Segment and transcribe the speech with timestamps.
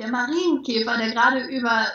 [0.00, 1.86] Der Marienkäfer, der gerade über,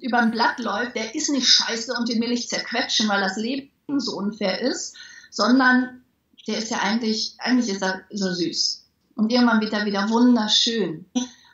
[0.00, 3.36] über ein Blatt läuft, der ist nicht scheiße und den will ich zerquetschen, weil das
[3.36, 4.96] Leben so unfair ist,
[5.30, 6.02] sondern
[6.48, 8.84] der ist ja eigentlich, eigentlich ist er so süß.
[9.14, 11.06] Und irgendwann wird er wieder wunderschön.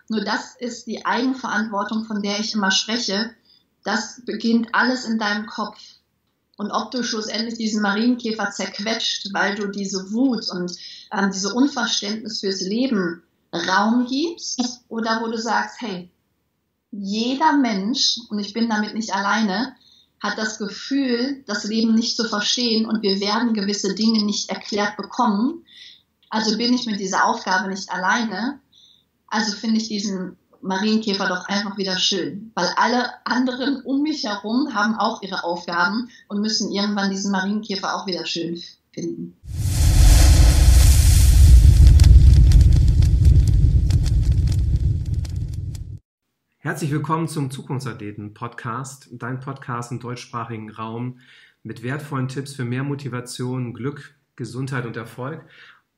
[0.09, 3.35] Nur das ist die Eigenverantwortung, von der ich immer spreche.
[3.85, 5.79] Das beginnt alles in deinem Kopf.
[6.57, 10.73] Und ob du schlussendlich diesen Marienkäfer zerquetscht, weil du diese Wut und
[11.13, 13.23] ähm, diese Unverständnis fürs Leben
[13.53, 16.11] Raum gibst oder wo du sagst, hey,
[16.93, 19.75] jeder Mensch, und ich bin damit nicht alleine,
[20.21, 24.97] hat das Gefühl, das Leben nicht zu verstehen und wir werden gewisse Dinge nicht erklärt
[24.97, 25.65] bekommen.
[26.29, 28.61] Also bin ich mit dieser Aufgabe nicht alleine.
[29.27, 34.75] Also finde ich diesen Marienkäfer doch einfach wieder schön, weil alle anderen um mich herum
[34.75, 39.41] haben auch ihre Aufgaben und müssen irgendwann diesen Marienkäfer auch wieder schön finden.
[46.63, 51.19] Herzlich willkommen zum Zukunftsathleten-Podcast, dein Podcast im deutschsprachigen Raum
[51.63, 55.43] mit wertvollen Tipps für mehr Motivation, Glück, Gesundheit und Erfolg.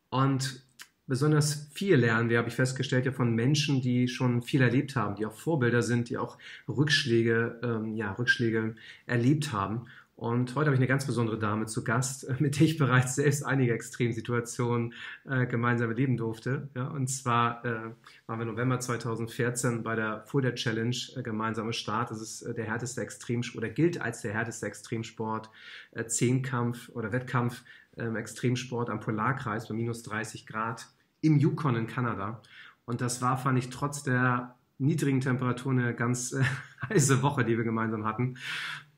[0.08, 0.62] Und
[1.08, 5.16] besonders viel lernen wir, habe ich festgestellt, ja von Menschen, die schon viel erlebt haben,
[5.16, 9.86] die auch Vorbilder sind, die auch Rückschläge, ähm, ja, Rückschläge erlebt haben.
[10.14, 13.44] Und heute habe ich eine ganz besondere Dame zu Gast, mit der ich bereits selbst
[13.44, 16.68] einige Extremsituationen äh, gemeinsam erleben durfte.
[16.74, 17.90] Ja, und zwar äh,
[18.26, 22.10] waren wir November 2014 bei der Fulda Challenge äh, gemeinsame Start.
[22.10, 25.50] Das ist äh, der härteste Extremsport oder gilt als der härteste Extremsport,
[25.92, 27.64] äh, Zehnkampf oder Wettkampf
[27.96, 30.86] ähm, Extremsport am Polarkreis bei minus 30 Grad
[31.20, 32.42] im Yukon in Kanada.
[32.84, 36.42] Und das war, fand ich, trotz der niedrigen Temperaturen eine ganz äh,
[36.88, 38.38] heiße Woche, die wir gemeinsam hatten.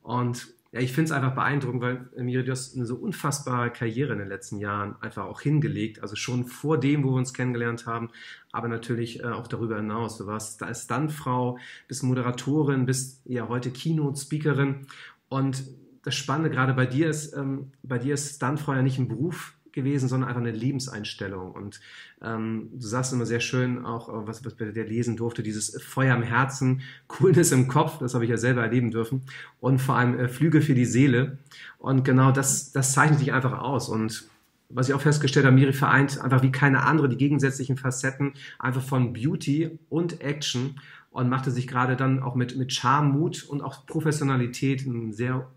[0.03, 4.13] Und ja, ich finde es einfach beeindruckend, weil Miri, du hast eine so unfassbare Karriere
[4.13, 6.03] in den letzten Jahren einfach auch hingelegt.
[6.03, 8.11] Also schon vor dem, wo wir uns kennengelernt haben,
[8.51, 10.19] aber natürlich äh, auch darüber hinaus.
[10.19, 14.89] Du warst als Stuntfrau, bist Moderatorin, bist ja heute Keynote-Speakerin.
[15.29, 15.63] Und
[16.03, 19.55] das Spannende gerade bei dir ist, ähm, bei dir ist Stuntfrau ja nicht ein Beruf,
[19.75, 21.53] gewesen, sondern einfach eine Lebenseinstellung.
[21.53, 21.81] Und
[22.23, 25.83] ähm, du sagst immer sehr schön, auch äh, was, was bei dir lesen durfte, dieses
[25.83, 29.23] Feuer im Herzen, Coolness im Kopf, das habe ich ja selber erleben dürfen,
[29.61, 31.39] und vor allem äh, Flüge für die Seele.
[31.79, 33.89] Und genau das, das zeichnet dich einfach aus.
[33.89, 34.29] Und
[34.71, 38.83] was ich auch festgestellt habe, Miri vereint einfach wie keine andere die gegensätzlichen Facetten einfach
[38.83, 40.81] von Beauty und Action
[41.11, 45.49] und machte sich gerade dann auch mit, mit Charme, Mut und auch Professionalität einen sehr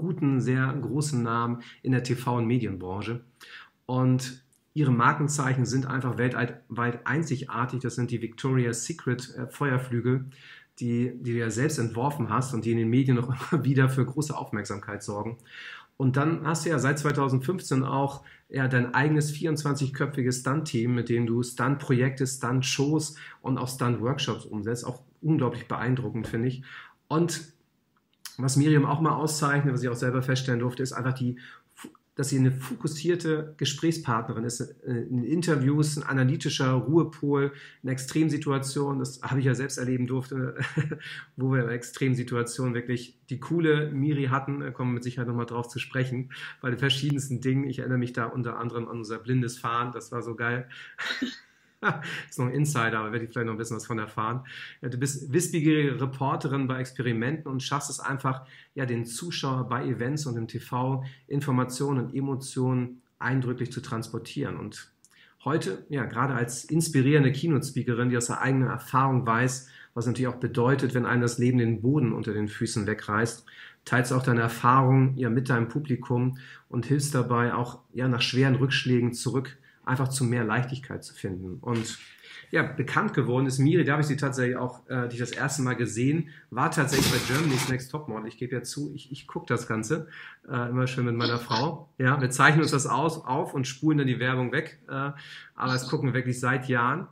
[0.00, 3.20] guten, sehr großen Namen in der TV- und Medienbranche.
[3.86, 7.80] Und ihre Markenzeichen sind einfach weltweit einzigartig.
[7.80, 10.26] Das sind die Victoria's Secret äh, Feuerflügel,
[10.78, 13.88] die, die du ja selbst entworfen hast und die in den Medien noch immer wieder
[13.88, 15.38] für große Aufmerksamkeit sorgen.
[15.96, 21.26] Und dann hast du ja seit 2015 auch ja, dein eigenes 24-köpfiges Stunt-Team, mit dem
[21.26, 24.86] du Stunt-Projekte, Stunt-Shows und auch Stunt-Workshops umsetzt.
[24.86, 26.62] Auch unglaublich beeindruckend, finde ich.
[27.08, 27.52] Und
[28.42, 31.36] was Miriam auch mal auszeichnet, was ich auch selber feststellen durfte, ist einfach die,
[32.16, 37.52] dass sie eine fokussierte Gesprächspartnerin ist, äh, in Interviews, ein analytischer Ruhepol,
[37.82, 40.56] in Extremsituationen, das habe ich ja selbst erleben durfte,
[41.36, 45.46] wo wir in Extremsituationen wirklich die coole Miri hatten, da kommen wir mit Sicherheit nochmal
[45.46, 46.30] drauf zu sprechen,
[46.60, 47.64] bei den verschiedensten Dingen.
[47.64, 50.68] Ich erinnere mich da unter anderem an unser blindes Fahren, das war so geil.
[52.28, 54.44] ist noch ein Insider, aber werde ich vielleicht noch ein bisschen was von erfahren.
[54.82, 60.26] Du bist wissbegierige Reporterin bei Experimenten und schaffst es einfach, ja, den Zuschauer bei Events
[60.26, 64.58] und im TV Informationen und Emotionen eindrücklich zu transportieren.
[64.58, 64.92] Und
[65.44, 70.40] heute, ja, gerade als inspirierende Keynote-Speakerin, die aus der eigenen Erfahrung weiß, was natürlich auch
[70.40, 73.44] bedeutet, wenn einem das Leben den Boden unter den Füßen wegreißt,
[73.84, 78.54] teilst auch deine Erfahrungen ja mit deinem Publikum und hilfst dabei auch ja nach schweren
[78.54, 79.58] Rückschlägen zurück
[79.90, 81.58] einfach zu mehr Leichtigkeit zu finden.
[81.60, 81.98] Und
[82.52, 85.62] ja, bekannt geworden ist Miri, da habe ich sie tatsächlich auch äh, die das erste
[85.62, 88.26] Mal gesehen, war tatsächlich bei Germany's Next Topmodel.
[88.26, 90.08] Ich gebe ja zu, ich, ich gucke das Ganze
[90.48, 91.88] äh, immer schön mit meiner Frau.
[91.98, 94.80] Ja, wir zeichnen uns das aus, auf und spulen dann die Werbung weg.
[94.88, 97.06] Äh, aber das gucken wir wirklich seit Jahren.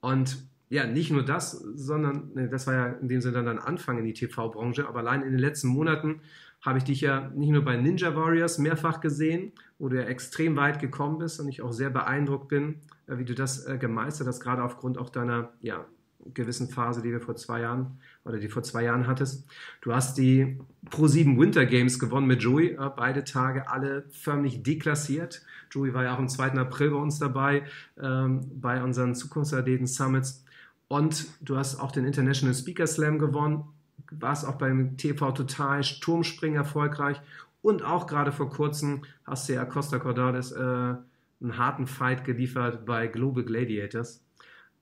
[0.00, 0.38] Und
[0.70, 3.98] ja, nicht nur das, sondern ne, das war ja in dem Sinne dann ein Anfang
[3.98, 6.20] in die TV-Branche, aber allein in den letzten Monaten
[6.60, 10.56] habe ich dich ja nicht nur bei Ninja Warriors mehrfach gesehen, wo du ja extrem
[10.56, 14.26] weit gekommen bist und ich auch sehr beeindruckt bin, äh, wie du das äh, gemeistert
[14.26, 15.86] hast, gerade aufgrund auch deiner ja,
[16.34, 19.48] gewissen Phase, die wir vor zwei Jahren oder die vor zwei Jahren hattest.
[19.80, 20.58] Du hast die
[20.90, 25.42] Pro7 Winter Games gewonnen mit Joey, äh, beide Tage alle förmlich deklassiert.
[25.70, 26.52] Joey war ja auch am 2.
[26.52, 27.64] April bei uns dabei,
[28.00, 30.44] ähm, bei unseren Zukunftsathleten Summits.
[30.88, 33.64] Und du hast auch den International Speaker Slam gewonnen,
[34.10, 37.20] warst auch beim TV Total Turmspringen erfolgreich
[37.68, 42.86] und auch gerade vor kurzem hast du ja Costa Cordalis äh, einen harten Fight geliefert
[42.86, 44.24] bei Global Gladiators.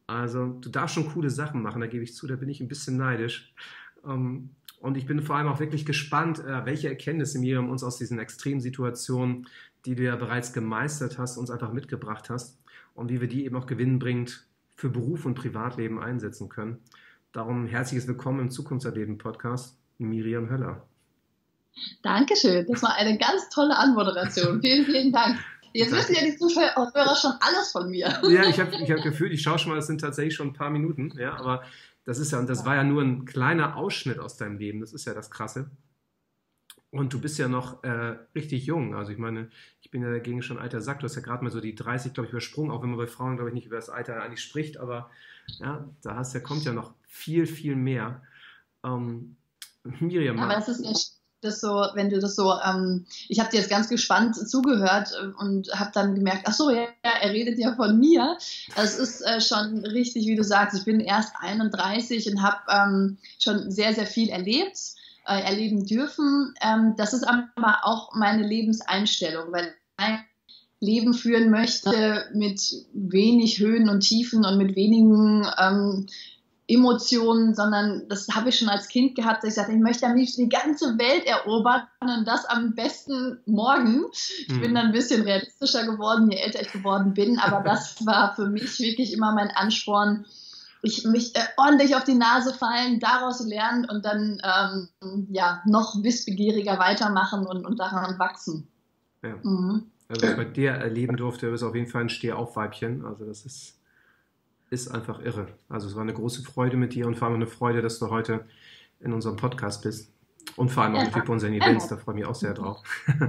[0.06, 2.68] Also du darfst schon coole Sachen machen, da gebe ich zu, da bin ich ein
[2.68, 3.52] bisschen neidisch.
[4.04, 4.50] Ähm,
[4.80, 8.20] und ich bin vor allem auch wirklich gespannt, äh, welche Erkenntnisse Miriam uns aus diesen
[8.20, 9.48] extremen Situationen,
[9.84, 12.62] die du ja bereits gemeistert hast, uns einfach mitgebracht hast
[12.94, 14.46] und wie wir die eben auch gewinnbringend
[14.76, 16.78] für Beruf und Privatleben einsetzen können.
[17.32, 20.86] Darum herzliches Willkommen im Zukunftserleben-Podcast, Miriam Höller.
[22.02, 24.60] Dankeschön, das war eine ganz tolle Anmoderation.
[24.62, 25.38] Vielen, vielen Dank.
[25.72, 28.08] Jetzt wissen ja die Zuhörer schon alles von mir.
[28.30, 30.52] Ja, ich habe ich hab Gefühl, ich schaue schon mal, das sind tatsächlich schon ein
[30.54, 31.64] paar Minuten, ja, aber
[32.04, 34.94] das ist ja, und das war ja nur ein kleiner Ausschnitt aus deinem Leben, das
[34.94, 35.70] ist ja das Krasse.
[36.90, 38.94] Und du bist ja noch äh, richtig jung.
[38.94, 39.50] Also ich meine,
[39.82, 41.00] ich bin ja dagegen schon alter Sack.
[41.00, 43.06] Du hast ja gerade mal so die 30, glaube ich, übersprungen, auch wenn man bei
[43.06, 45.10] Frauen, glaube ich, nicht über das Alter eigentlich spricht, aber
[45.58, 48.22] ja, da hast, da kommt ja noch viel, viel mehr.
[48.82, 49.36] Ähm,
[50.00, 50.38] Miriam.
[50.38, 50.92] Aber das ist ja
[51.40, 55.42] das so, wenn du das so, ähm, ich habe dir jetzt ganz gespannt zugehört äh,
[55.42, 58.36] und habe dann gemerkt, ach so, ja, er redet ja von mir.
[58.74, 60.78] Das ist äh, schon richtig, wie du sagst.
[60.78, 64.78] Ich bin erst 31 und habe ähm, schon sehr, sehr viel erlebt,
[65.26, 66.54] äh, erleben dürfen.
[66.60, 70.06] Ähm, das ist aber auch meine Lebenseinstellung, weil ich
[70.78, 72.60] Leben führen möchte mit
[72.92, 76.06] wenig Höhen und Tiefen und mit wenigen ähm,
[76.68, 79.44] Emotionen, sondern das habe ich schon als Kind gehabt.
[79.44, 84.06] Ich sagte, ich möchte am liebsten die ganze Welt erobern und das am besten morgen.
[84.12, 84.60] Ich mhm.
[84.60, 88.46] bin dann ein bisschen realistischer geworden, je älter ich geworden bin, aber das war für
[88.46, 90.26] mich wirklich immer mein Ansporn,
[90.82, 96.02] ich, mich äh, ordentlich auf die Nase fallen, daraus lernen und dann ähm, ja, noch
[96.02, 98.68] wissbegieriger weitermachen und, und daran wachsen.
[99.22, 99.36] Ja.
[99.42, 99.90] Mhm.
[100.08, 103.04] Also, was ich bei dir erleben durfte, ist auf jeden Fall ein Stehaufweibchen.
[103.04, 103.76] Also, das ist
[104.70, 105.48] ist einfach irre.
[105.68, 108.10] Also es war eine große Freude mit dir und vor allem eine Freude, dass du
[108.10, 108.44] heute
[109.00, 110.12] in unserem Podcast bist.
[110.56, 112.82] Und vor allem auch natürlich bei unseren Events, da freue ich mich auch sehr drauf.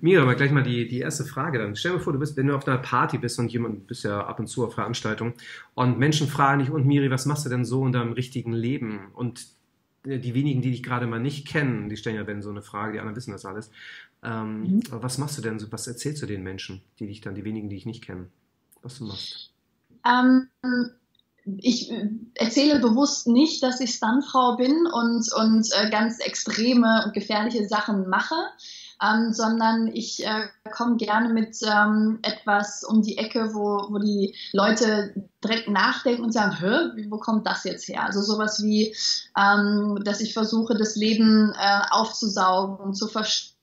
[0.00, 1.76] Mira, aber gleich mal die, die erste Frage dann.
[1.76, 4.26] Stell dir vor, du bist, wenn du auf einer Party bist und jemand, bist ja
[4.26, 5.34] ab und zu auf Veranstaltungen
[5.74, 9.12] und Menschen fragen dich, und Miri, was machst du denn so in deinem richtigen Leben?
[9.14, 9.46] Und
[10.04, 12.92] die wenigen, die dich gerade mal nicht kennen, die stellen ja dann so eine Frage,
[12.92, 13.70] die anderen wissen das alles.
[14.22, 14.82] Ähm, mhm.
[14.90, 17.70] Was machst du denn so, was erzählst du den Menschen, die dich dann, die wenigen,
[17.70, 18.26] die ich nicht kenne,
[18.82, 19.53] was du machst?
[20.06, 20.48] Ähm,
[21.58, 21.92] ich
[22.34, 28.08] erzähle bewusst nicht, dass ich Stuntfrau bin und, und äh, ganz extreme und gefährliche Sachen
[28.08, 28.34] mache,
[29.02, 34.34] ähm, sondern ich äh, komme gerne mit ähm, etwas um die Ecke, wo, wo die
[34.52, 38.04] Leute direkt nachdenken und sagen, Hä, wo kommt das jetzt her?
[38.04, 38.96] Also sowas wie,
[39.36, 43.54] ähm, dass ich versuche, das Leben äh, aufzusaugen, zu verstehen,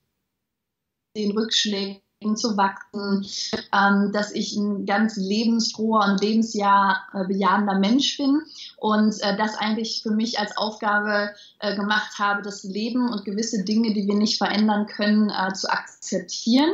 [1.18, 2.01] den Rückschlägen
[2.36, 3.26] zu wachsen,
[3.74, 8.42] ähm, dass ich ein ganz lebensfroher und lebensjahr äh, bejahender Mensch bin
[8.78, 13.64] und äh, das eigentlich für mich als Aufgabe äh, gemacht habe, das Leben und gewisse
[13.64, 16.72] Dinge, die wir nicht verändern können, äh, zu akzeptieren.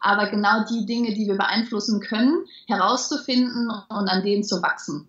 [0.00, 5.06] Aber genau die Dinge, die wir beeinflussen können, herauszufinden und an denen zu wachsen.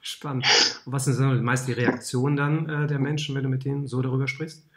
[0.00, 0.46] Spannend.
[0.84, 4.00] Und was sind meist die Reaktionen dann äh, der Menschen, wenn du mit denen so
[4.00, 4.67] darüber sprichst?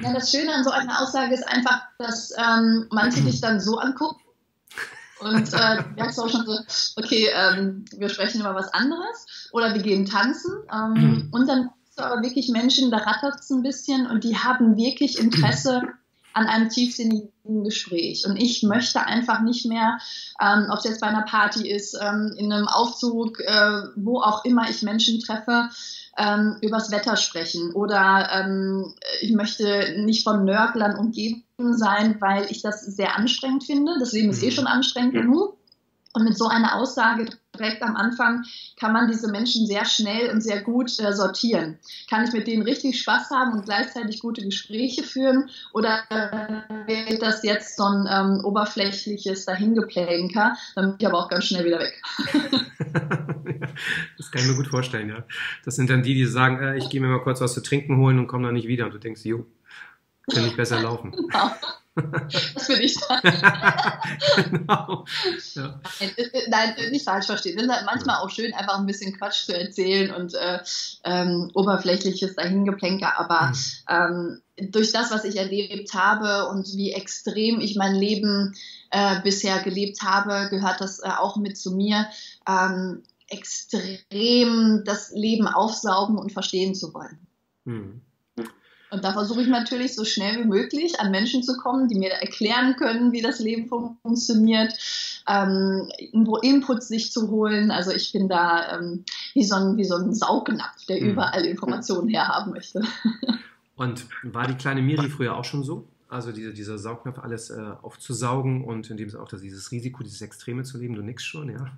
[0.00, 3.78] Ja, das Schöne an so einer Aussage ist einfach, dass ähm, manche dich dann so
[3.78, 4.20] angucken.
[5.20, 6.58] Und äh, merkst auch schon so,
[6.96, 10.52] okay, ähm, wir sprechen über was anderes oder wir gehen tanzen.
[10.72, 14.76] Ähm, und dann du aber wirklich Menschen, da rattert es ein bisschen und die haben
[14.76, 15.82] wirklich Interesse
[16.34, 18.24] an einem tiefsinnigen Gespräch.
[18.26, 19.98] Und ich möchte einfach nicht mehr,
[20.40, 24.44] ähm, ob es jetzt bei einer Party ist, ähm, in einem Aufzug, äh, wo auch
[24.44, 25.68] immer ich Menschen treffe,
[26.18, 32.60] ähm, übers Wetter sprechen oder ähm, ich möchte nicht von Nörglern umgeben sein, weil ich
[32.60, 33.92] das sehr anstrengend finde.
[33.98, 34.52] Das Leben ist eh mhm.
[34.52, 35.56] schon anstrengend genug.
[36.14, 37.26] Und mit so einer Aussage
[37.58, 38.44] direkt am Anfang
[38.78, 41.78] kann man diese Menschen sehr schnell und sehr gut äh, sortieren.
[42.08, 47.22] Kann ich mit denen richtig Spaß haben und gleichzeitig gute Gespräche führen oder äh, wird
[47.22, 50.56] das jetzt so ein ähm, oberflächliches Dahingeplänker?
[50.74, 52.02] Dann bin ich aber auch ganz schnell wieder weg.
[54.18, 55.24] das kann ich mir gut vorstellen, ja.
[55.64, 57.96] Das sind dann die, die sagen, äh, ich gehe mir mal kurz was zu trinken
[57.96, 58.84] holen und komme dann nicht wieder.
[58.84, 59.46] Und du denkst, jo,
[60.32, 61.14] kann ich besser laufen.
[61.32, 61.50] Genau.
[61.94, 63.20] Das bin ich dann.
[64.50, 65.04] genau.
[65.54, 65.80] Ja.
[66.48, 67.58] Nein, nicht falsch verstehen.
[67.58, 70.60] Es ist halt manchmal auch schön, einfach ein bisschen Quatsch zu erzählen und äh,
[71.04, 74.40] ähm, oberflächliches Dahingeplänker, aber mhm.
[74.58, 78.54] ähm, durch das, was ich erlebt habe und wie extrem ich mein Leben
[78.90, 82.06] äh, bisher gelebt habe, gehört das äh, auch mit zu mir.
[82.48, 87.18] Ähm, extrem das Leben aufsaugen und verstehen zu wollen.
[87.64, 88.02] Mhm.
[88.92, 92.10] Und da versuche ich natürlich so schnell wie möglich an Menschen zu kommen, die mir
[92.10, 94.74] erklären können, wie das Leben funktioniert,
[95.26, 95.88] ähm,
[96.42, 97.70] Inputs sich zu holen.
[97.70, 101.12] Also ich bin da ähm, wie, so ein, wie so ein Saugnapf, der mhm.
[101.12, 102.82] überall Informationen herhaben möchte.
[103.76, 105.88] Und war die kleine Miri früher auch schon so?
[106.10, 110.20] Also diese, dieser Saugnapf, alles äh, aufzusaugen und in dem auch dass dieses Risiko, dieses
[110.20, 111.72] Extreme zu leben, du nix schon, ja?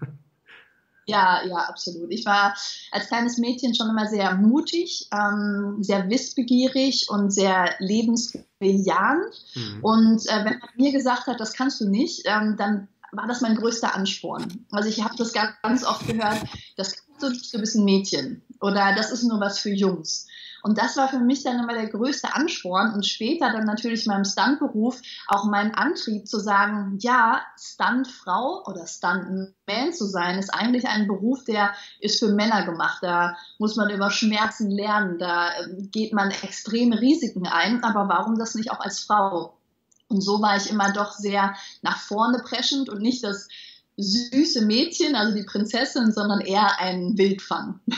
[1.07, 2.11] Ja, ja, absolut.
[2.11, 2.57] Ich war
[2.91, 9.45] als kleines Mädchen schon immer sehr mutig, ähm, sehr wissbegierig und sehr lebensbejahend.
[9.55, 9.79] Mhm.
[9.83, 13.41] Und äh, wenn man mir gesagt hat, das kannst du nicht, ähm, dann war das
[13.41, 14.67] mein größter Ansporn.
[14.71, 16.43] Also ich habe das ganz oft gehört,
[16.77, 20.27] das nicht, du bist ein Mädchen oder das ist nur was für Jungs.
[20.65, 24.25] Und das war für mich dann immer der größte Ansporn und später dann natürlich meinem
[24.25, 31.07] Stuntberuf auch mein Antrieb zu sagen, ja, Stuntfrau oder Stuntman zu sein, ist eigentlich ein
[31.07, 33.01] Beruf, der ist für Männer gemacht.
[33.03, 38.39] Da muss man über Schmerzen lernen, da ähm, geht man extreme Risiken ein, aber warum
[38.39, 39.59] das nicht auch als Frau?
[40.09, 43.49] Und so war ich immer doch sehr nach vorne preschend und nicht das
[43.97, 47.81] süße Mädchen, also die Prinzessin, sondern eher ein Wildfang.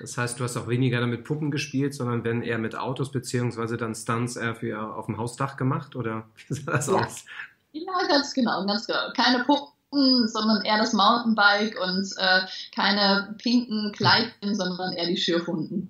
[0.00, 3.76] Das heißt, du hast auch weniger damit Puppen gespielt, sondern wenn eher mit Autos beziehungsweise
[3.76, 6.94] dann Stunts eher für auf dem Hausdach gemacht oder wie sah das ja.
[6.94, 7.24] aus?
[7.70, 8.98] Ja, ganz genau, ganz genau.
[9.16, 12.40] Keine Puppen, sondern eher das Mountainbike und äh,
[12.74, 15.88] keine pinken Kleidchen, sondern eher die Schürfhunden.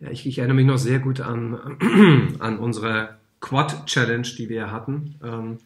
[0.00, 5.14] Ja, ich, ich, erinnere mich noch sehr gut an, an unsere Quad-Challenge, die wir hatten.
[5.22, 5.58] Ähm,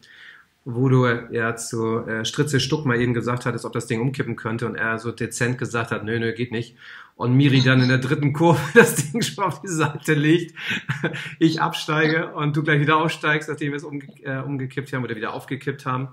[0.69, 4.35] wo du ja zu äh, Stritze Stuck mal eben gesagt hattest, ob das Ding umkippen
[4.35, 6.75] könnte und er so dezent gesagt hat, nö, nö, geht nicht.
[7.15, 10.53] Und Miri dann in der dritten Kurve das Ding schon auf die Seite legt,
[11.39, 15.15] ich absteige und du gleich wieder aufsteigst, nachdem wir es umge äh, umgekippt haben oder
[15.15, 16.09] wieder aufgekippt haben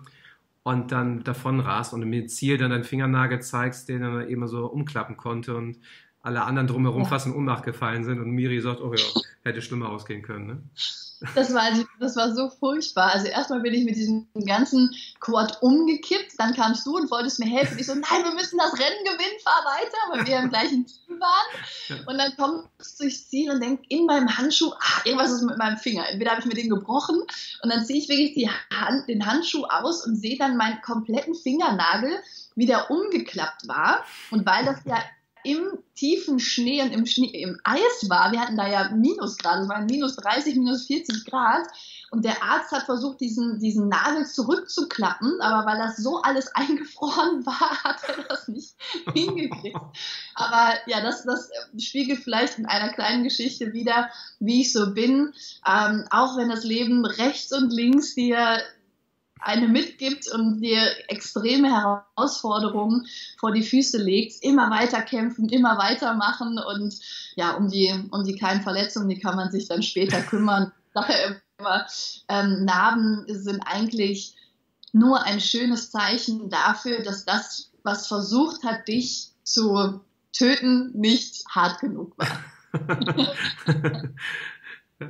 [0.63, 4.67] und dann davon rast und mir Ziel dann deinen Fingernagel zeigst, den er eben so
[4.67, 5.81] umklappen konnte und
[6.23, 7.09] alle anderen drumherum ja.
[7.09, 10.47] fast in Ohnmacht gefallen sind und Miri sagt, oh ja, hätte schlimmer ausgehen können.
[10.47, 10.63] Ne?
[11.35, 11.65] Das war,
[12.01, 13.13] das war so furchtbar.
[13.13, 17.47] Also erstmal bin ich mit diesem ganzen Quad umgekippt, dann kamst du und wolltest mir
[17.47, 17.79] helfen.
[17.79, 21.21] Ich so, nein, wir müssen das Rennen gewinnen, fahr weiter, weil wir im gleichen Team
[21.21, 22.07] waren.
[22.07, 25.59] Und dann kommst du durchs Ziel und denk in meinem Handschuh, ah, irgendwas ist mit
[25.59, 26.09] meinem Finger.
[26.09, 27.21] Entweder habe ich mir den gebrochen
[27.63, 31.35] und dann ziehe ich wirklich die Hand, den Handschuh aus und sehe dann meinen kompletten
[31.35, 32.19] Fingernagel,
[32.55, 34.05] wie der umgeklappt war.
[34.31, 34.99] Und weil das ja
[35.45, 38.33] im tiefen Schnee und im, Schnee, im Eis war.
[38.33, 41.67] Wir hatten da ja Minusgrade, es waren minus 30, minus 40 Grad.
[42.11, 47.45] Und der Arzt hat versucht, diesen, diesen Nagel zurückzuklappen, aber weil das so alles eingefroren
[47.45, 48.75] war, hat er das nicht
[49.13, 49.77] hingekriegt.
[50.35, 55.33] Aber ja, das, das spiegelt vielleicht in einer kleinen Geschichte wieder, wie ich so bin.
[55.67, 58.59] Ähm, auch wenn das Leben rechts und links dir
[59.45, 63.07] eine mitgibt und dir extreme Herausforderungen
[63.39, 66.95] vor die Füße legt, immer weiter kämpfen, immer weitermachen und
[67.37, 70.73] ja, um die, um die kleinen Verletzungen, die kann man sich dann später kümmern.
[70.95, 71.87] Daher immer,
[72.29, 74.35] ähm, Narben sind eigentlich
[74.93, 80.01] nur ein schönes Zeichen dafür, dass das, was versucht hat, dich zu
[80.33, 82.45] töten, nicht hart genug war.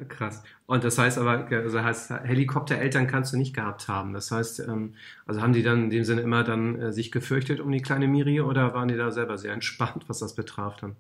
[0.09, 0.43] Krass.
[0.67, 4.15] Und das heißt aber, also heißt, Helikoptereltern kannst du nicht gehabt haben.
[4.15, 4.95] Das heißt, ähm,
[5.27, 8.09] also haben die dann in dem Sinne immer dann äh, sich gefürchtet um die kleine
[8.09, 10.97] Miri oder waren die da selber sehr entspannt, was das betraf dann?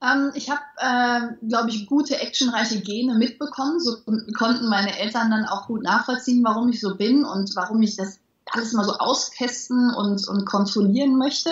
[0.00, 3.80] Ähm, ich habe, äh, glaube ich, gute actionreiche Gene mitbekommen.
[3.80, 3.96] So
[4.38, 8.20] konnten meine Eltern dann auch gut nachvollziehen, warum ich so bin und warum ich das
[8.52, 11.50] alles mal so austesten und, und kontrollieren möchte.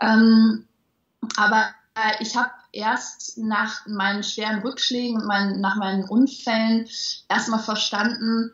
[0.00, 0.64] Ähm,
[1.36, 1.68] aber
[2.20, 6.88] ich habe erst nach meinen schweren Rückschlägen und mein, nach meinen Unfällen
[7.28, 8.52] erstmal verstanden,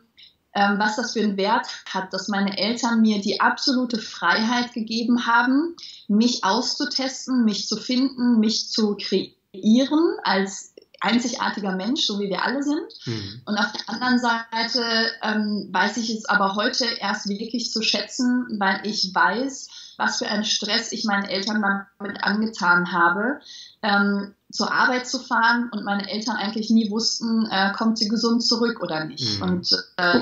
[0.53, 5.27] ähm, was das für einen Wert hat, dass meine Eltern mir die absolute Freiheit gegeben
[5.27, 5.75] haben,
[6.07, 12.63] mich auszutesten, mich zu finden, mich zu kreieren als einzigartiger Mensch, so wie wir alle
[12.63, 12.87] sind.
[13.05, 13.41] Mhm.
[13.45, 14.81] Und auf der anderen Seite
[15.21, 20.27] ähm, weiß ich es aber heute erst wirklich zu schätzen, weil ich weiß, was für
[20.27, 21.63] einen Stress ich meinen Eltern
[21.99, 23.39] damit angetan habe,
[23.85, 28.43] ähm, zur Arbeit zu fahren und meine Eltern eigentlich nie wussten, äh, kommt sie gesund
[28.43, 29.37] zurück oder nicht.
[29.37, 29.43] Mhm.
[29.43, 30.21] Und äh,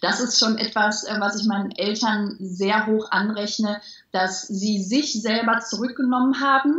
[0.00, 3.80] das ist schon etwas, äh, was ich meinen Eltern sehr hoch anrechne,
[4.12, 6.74] dass sie sich selber zurückgenommen haben,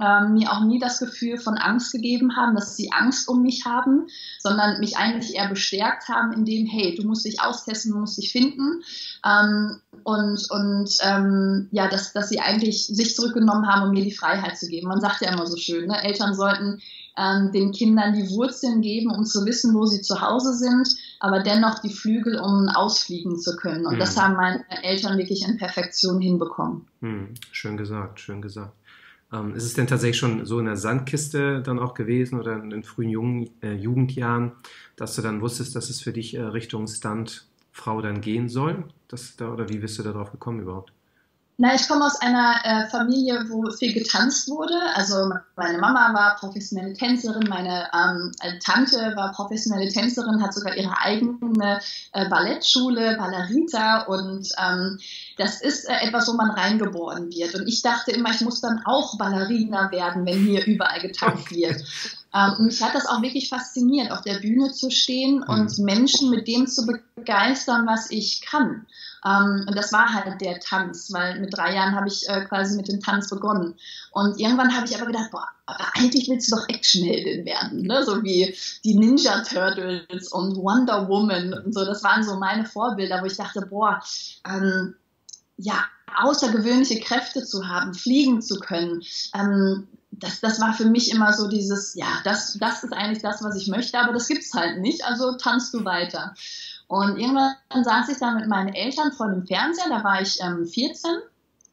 [0.00, 3.64] ähm, mir auch nie das Gefühl von Angst gegeben haben, dass sie Angst um mich
[3.64, 4.06] haben,
[4.38, 8.18] sondern mich eigentlich eher bestärkt haben, in dem, hey, du musst dich austesten, du musst
[8.18, 8.82] dich finden.
[9.24, 14.12] Ähm, und und ähm, ja, dass, dass sie eigentlich sich zurückgenommen haben, um mir die
[14.12, 14.88] Freiheit zu geben.
[14.88, 16.02] Man sagt ja immer so schön, ne?
[16.02, 16.80] Eltern sollten
[17.16, 20.88] ähm, den Kindern die Wurzeln geben, um zu wissen, wo sie zu Hause sind,
[21.18, 23.86] aber dennoch die Flügel, um ausfliegen zu können.
[23.86, 23.98] Und mhm.
[23.98, 26.86] das haben meine Eltern wirklich in Perfektion hinbekommen.
[27.00, 27.34] Mhm.
[27.50, 28.74] Schön gesagt, schön gesagt.
[29.32, 32.70] Ähm, ist es denn tatsächlich schon so in der Sandkiste dann auch gewesen oder in
[32.70, 34.52] den frühen jungen, äh, Jugendjahren,
[34.96, 38.84] dass du dann wusstest, dass es für dich äh, Richtung Stuntfrau dann gehen soll?
[39.08, 40.95] Das, da, oder wie bist du darauf gekommen überhaupt?
[41.58, 44.74] Na, ich komme aus einer äh, Familie, wo viel getanzt wurde.
[44.94, 50.76] Also meine Mama war professionelle Tänzerin, meine ähm, äh, Tante war professionelle Tänzerin, hat sogar
[50.76, 51.80] ihre eigene
[52.12, 54.98] äh, Ballettschule, Ballerita und ähm,
[55.38, 57.54] das ist äh, etwas, wo man reingeboren wird.
[57.54, 61.82] Und ich dachte immer, ich muss dann auch Ballerina werden, wenn hier überall getanzt wird.
[62.36, 65.84] Ähm, und mich hat das auch wirklich fasziniert, auf der Bühne zu stehen und mhm.
[65.84, 68.86] Menschen mit dem zu begeistern, was ich kann.
[69.24, 72.76] Ähm, und das war halt der Tanz, weil mit drei Jahren habe ich äh, quasi
[72.76, 73.74] mit dem Tanz begonnen.
[74.10, 78.04] Und irgendwann habe ich aber gedacht, boah, aber eigentlich willst du doch Actionheldin werden, ne?
[78.04, 81.84] so wie die Ninja Turtles und Wonder Woman und so.
[81.84, 84.02] Das waren so meine Vorbilder, wo ich dachte, boah,
[84.46, 84.94] ähm,
[85.56, 85.84] ja,
[86.22, 89.02] außergewöhnliche Kräfte zu haben, fliegen zu können.
[89.34, 89.88] Ähm,
[90.18, 93.56] das, das war für mich immer so dieses, ja, das, das ist eigentlich das, was
[93.56, 96.34] ich möchte, aber das gibt es halt nicht, also tanzt du weiter.
[96.88, 100.66] Und irgendwann saß ich dann mit meinen Eltern vor dem Fernseher, da war ich ähm,
[100.66, 101.10] 14.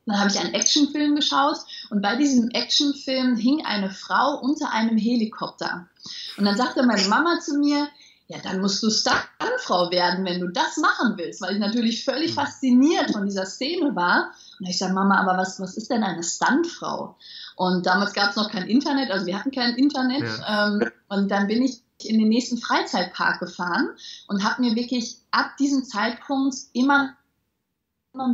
[0.06, 1.60] Dann habe ich einen Actionfilm geschaut
[1.90, 5.88] und bei diesem Actionfilm hing eine Frau unter einem Helikopter.
[6.38, 7.88] Und dann sagte meine Mama zu mir,
[8.28, 12.32] ja, dann musst du Stuntfrau werden, wenn du das machen willst, weil ich natürlich völlig
[12.32, 12.36] mhm.
[12.36, 14.34] fasziniert von dieser Szene war.
[14.60, 17.16] Und ich sage, Mama, aber was, was ist denn eine Stuntfrau?
[17.56, 20.24] Und damals gab es noch kein Internet, also wir hatten kein Internet.
[20.24, 20.68] Ja.
[20.68, 23.90] Ähm, und dann bin ich in den nächsten Freizeitpark gefahren
[24.28, 27.16] und habe mir wirklich ab diesem Zeitpunkt immer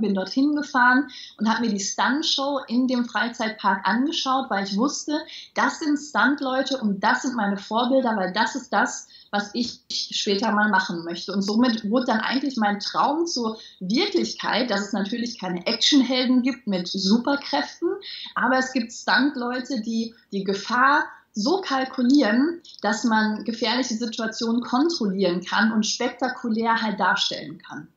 [0.01, 1.07] bin dorthin gefahren
[1.37, 5.21] und habe mir die Stunt-Show in dem Freizeitpark angeschaut, weil ich wusste,
[5.55, 10.51] das sind Stunt-Leute und das sind meine Vorbilder, weil das ist das, was ich später
[10.51, 11.31] mal machen möchte.
[11.31, 16.67] Und somit wurde dann eigentlich mein Traum zur Wirklichkeit, dass es natürlich keine Actionhelden gibt
[16.67, 17.89] mit Superkräften,
[18.35, 25.71] aber es gibt Stunt-Leute, die die Gefahr so kalkulieren, dass man gefährliche Situationen kontrollieren kann
[25.71, 27.87] und spektakulär halt darstellen kann.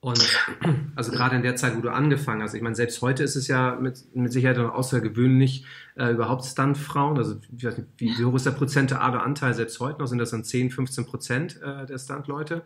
[0.00, 0.24] Und
[0.96, 3.48] also gerade in der Zeit, wo du angefangen hast, ich meine, selbst heute ist es
[3.48, 5.64] ja mit, mit Sicherheit außergewöhnlich
[5.96, 7.18] äh, überhaupt Stuntfrauen.
[7.18, 10.06] Also ich weiß nicht, wie, wie hoch ist der prozentuale Anteil selbst heute noch?
[10.06, 12.62] Sind das dann 10, 15 Prozent äh, der Stuntleute?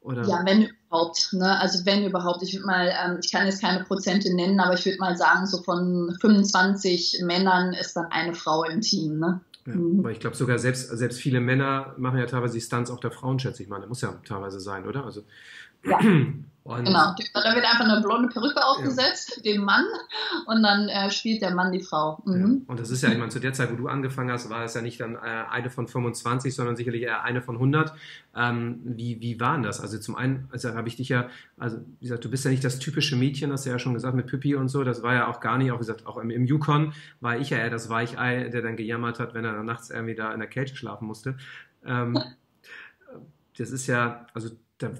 [0.00, 0.22] Oder?
[0.22, 1.30] Ja, wenn überhaupt.
[1.32, 1.58] Ne?
[1.58, 2.40] Also wenn überhaupt.
[2.44, 5.46] Ich würde mal, ähm, ich kann jetzt keine Prozente nennen, aber ich würde mal sagen,
[5.46, 9.18] so von 25 Männern ist dann eine Frau im Team.
[9.18, 9.40] Ne?
[9.66, 9.98] Ja, mhm.
[9.98, 13.10] Aber ich glaube sogar selbst, selbst viele Männer machen ja teilweise die Stunts auch der
[13.10, 13.80] Frauen, schätze ich mal.
[13.80, 15.04] Das muss ja teilweise sein, oder?
[15.04, 15.24] Also
[15.84, 15.98] ja.
[16.66, 19.52] Und genau, da wird einfach eine blonde Perücke aufgesetzt, ja.
[19.52, 19.84] dem Mann,
[20.46, 22.20] und dann äh, spielt der Mann die Frau.
[22.24, 22.62] Mhm.
[22.64, 22.72] Ja.
[22.72, 24.74] Und das ist ja, ich meine, zu der Zeit, wo du angefangen hast, war es
[24.74, 27.92] ja nicht dann äh, eine von 25, sondern sicherlich eher eine von 100.
[28.34, 29.80] Ähm, wie, wie war denn das?
[29.80, 32.64] Also zum einen, also habe ich dich ja, also wie gesagt, du bist ja nicht
[32.64, 35.28] das typische Mädchen, hast du ja schon gesagt, mit Pippi und so, das war ja
[35.28, 37.88] auch gar nicht, auch wie gesagt, auch im, im Yukon war ich ja eher das
[37.88, 41.06] Weichei, der dann gejammert hat, wenn er dann nachts irgendwie da in der Kälte schlafen
[41.06, 41.36] musste.
[41.84, 42.18] Ähm,
[43.56, 44.92] das ist ja, also da,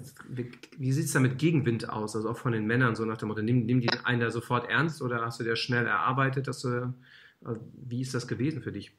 [0.77, 2.15] wie sieht es da mit Gegenwind aus?
[2.15, 4.69] Also auch von den Männern, so nach dem Motto, nimm, nimm die einen da sofort
[4.69, 6.47] ernst oder hast du dir schnell erarbeitet?
[6.47, 6.93] Dass du,
[7.43, 8.91] also wie ist das gewesen für dich?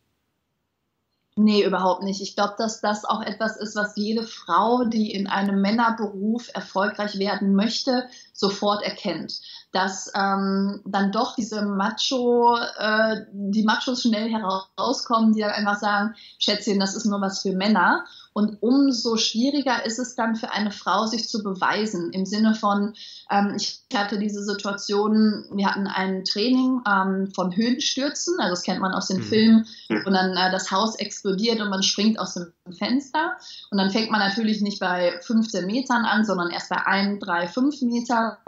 [1.40, 2.20] Nee, überhaupt nicht.
[2.20, 7.16] Ich glaube, dass das auch etwas ist, was jede Frau, die in einem Männerberuf erfolgreich
[7.18, 9.40] werden möchte, sofort erkennt.
[9.72, 16.14] Dass ähm, dann doch diese Macho, äh, die Machos schnell herauskommen, die dann einfach sagen,
[16.38, 18.04] Schätzchen, das ist nur was für Männer.
[18.38, 22.12] Und umso schwieriger ist es dann für eine Frau, sich zu beweisen.
[22.12, 22.94] Im Sinne von,
[23.30, 28.80] ähm, ich hatte diese Situation, wir hatten ein Training ähm, von Höhenstürzen, also das kennt
[28.80, 29.24] man aus den mhm.
[29.24, 33.32] Filmen, und dann äh, das Haus explodiert und man springt aus dem Fenster.
[33.72, 37.48] Und dann fängt man natürlich nicht bei 15 Metern an, sondern erst bei 1, 3,
[37.48, 38.38] 5 Meter.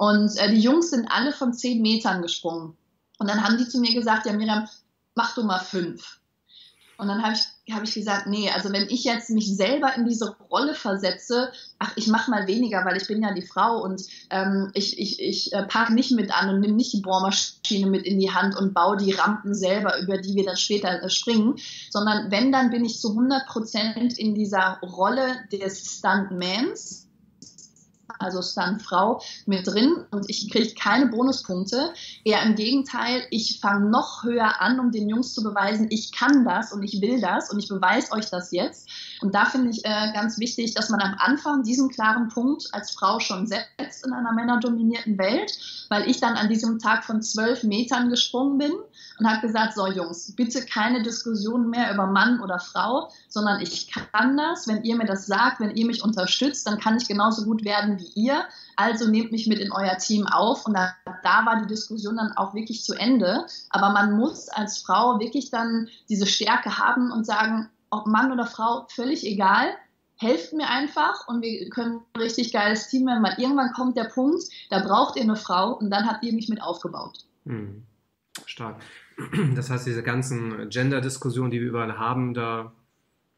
[0.00, 2.74] Und äh, die Jungs sind alle von 10 Metern gesprungen.
[3.18, 4.66] Und dann haben die zu mir gesagt, ja Miriam,
[5.14, 6.20] mach du mal fünf.
[6.96, 10.06] Und dann habe ich, hab ich gesagt, nee, also wenn ich jetzt mich selber in
[10.06, 14.02] diese Rolle versetze, ach, ich mache mal weniger, weil ich bin ja die Frau und
[14.30, 18.18] ähm, ich, ich, ich äh, nicht mit an und nehme nicht die Bohrmaschine mit in
[18.18, 21.56] die Hand und baue die Rampen selber, über die wir dann später äh, springen,
[21.90, 27.09] sondern wenn, dann bin ich zu 100 Prozent in dieser Rolle des Stuntmans
[28.18, 31.92] also Stuntfrau, mit drin und ich kriege keine Bonuspunkte.
[32.24, 36.44] Eher im Gegenteil, ich fange noch höher an, um den Jungs zu beweisen, ich kann
[36.44, 38.88] das und ich will das und ich beweise euch das jetzt.
[39.20, 42.90] Und da finde ich äh, ganz wichtig, dass man am Anfang diesen klaren Punkt als
[42.90, 45.52] Frau schon setzt in einer männerdominierten Welt,
[45.88, 48.72] weil ich dann an diesem Tag von zwölf Metern gesprungen bin
[49.18, 53.90] und habe gesagt, so Jungs, bitte keine Diskussion mehr über Mann oder Frau, sondern ich
[53.92, 57.44] kann das, wenn ihr mir das sagt, wenn ihr mich unterstützt, dann kann ich genauso
[57.44, 58.44] gut werden wie ihr.
[58.76, 60.66] Also nehmt mich mit in euer Team auf.
[60.66, 63.46] Und da, da war die Diskussion dann auch wirklich zu Ende.
[63.70, 68.46] Aber man muss als Frau wirklich dann diese Stärke haben und sagen, ob Mann oder
[68.46, 69.68] Frau, völlig egal.
[70.16, 74.04] helft mir einfach und wir können ein richtig geiles Team werden, weil irgendwann kommt der
[74.04, 77.24] Punkt, da braucht ihr eine Frau und dann habt ihr mich mit aufgebaut.
[77.46, 77.86] Hm.
[78.46, 78.82] Stark.
[79.54, 82.72] Das heißt, diese ganzen Gender-Diskussionen, die wir überall haben, da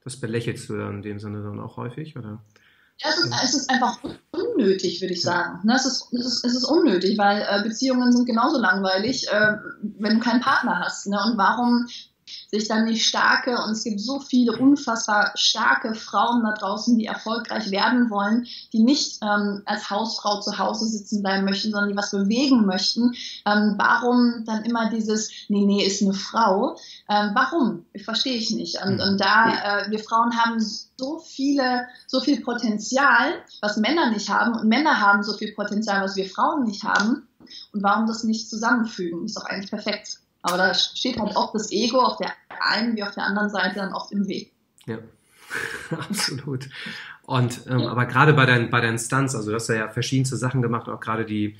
[0.04, 2.42] das belächelst du dann in dem Sinne dann auch häufig, oder?
[2.98, 3.98] Ja, es ist, es ist einfach
[4.54, 5.60] unnötig, würde ich sagen.
[5.64, 9.56] Ne, es, ist, es, ist, es ist unnötig, weil äh, Beziehungen sind genauso langweilig, äh,
[9.98, 11.06] wenn du keinen Partner hast.
[11.06, 11.18] Ne?
[11.24, 11.86] Und warum
[12.52, 17.06] sich dann nicht starke, und es gibt so viele unfassbar starke Frauen da draußen, die
[17.06, 21.96] erfolgreich werden wollen, die nicht ähm, als Hausfrau zu Hause sitzen bleiben möchten, sondern die
[21.96, 23.14] was bewegen möchten.
[23.46, 26.76] Ähm, warum dann immer dieses, nee, nee, ist eine Frau?
[27.08, 27.86] Ähm, warum?
[28.04, 28.76] Verstehe ich nicht.
[28.84, 34.28] Und, und da, äh, wir Frauen haben so viele, so viel Potenzial, was Männer nicht
[34.28, 37.26] haben, und Männer haben so viel Potenzial, was wir Frauen nicht haben.
[37.72, 39.24] Und warum das nicht zusammenfügen?
[39.24, 40.18] Ist doch eigentlich perfekt.
[40.42, 43.76] Aber da steht halt auch das Ego auf der einen wie auf der anderen Seite
[43.76, 44.52] dann oft im Weg.
[44.86, 44.98] Ja,
[45.90, 46.68] absolut.
[47.22, 50.60] Und ähm, aber gerade bei deinen bei deinen Stunts, also du hast ja verschiedenste Sachen
[50.60, 51.56] gemacht, auch gerade die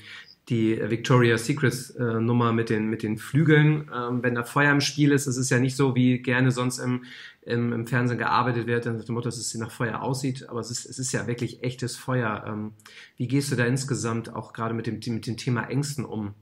[0.49, 4.81] die Victoria's Secrets äh, Nummer mit den mit den Flügeln, ähm, wenn da Feuer im
[4.81, 7.05] Spiel ist, es ist ja nicht so wie gerne sonst im,
[7.43, 10.59] im, im Fernsehen gearbeitet wird, dann nach dem Motto, dass es nach Feuer aussieht, aber
[10.59, 12.43] es ist es ist ja wirklich echtes Feuer.
[12.45, 12.73] Ähm,
[13.15, 16.33] wie gehst du da insgesamt auch gerade mit dem mit dem Thema Ängsten um?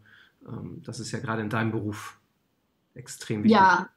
[0.47, 2.17] Ähm, das ist ja gerade in deinem Beruf
[2.95, 3.59] extrem wichtig.
[3.59, 3.89] Ja,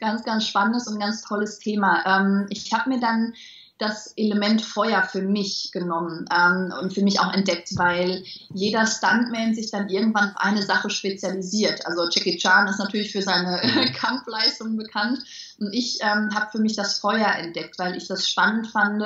[0.00, 2.02] ganz, ganz spannendes und ganz tolles Thema.
[2.06, 3.34] Ähm, ich habe mir dann
[3.78, 9.54] das Element Feuer für mich genommen ähm, und für mich auch entdeckt, weil jeder Stuntman
[9.54, 11.86] sich dann irgendwann auf eine Sache spezialisiert.
[11.86, 13.92] Also Jackie Chan ist natürlich für seine mhm.
[13.94, 15.22] Kampfleistung bekannt
[15.58, 19.02] und ich ähm, habe für mich das Feuer entdeckt, weil ich das spannend fand,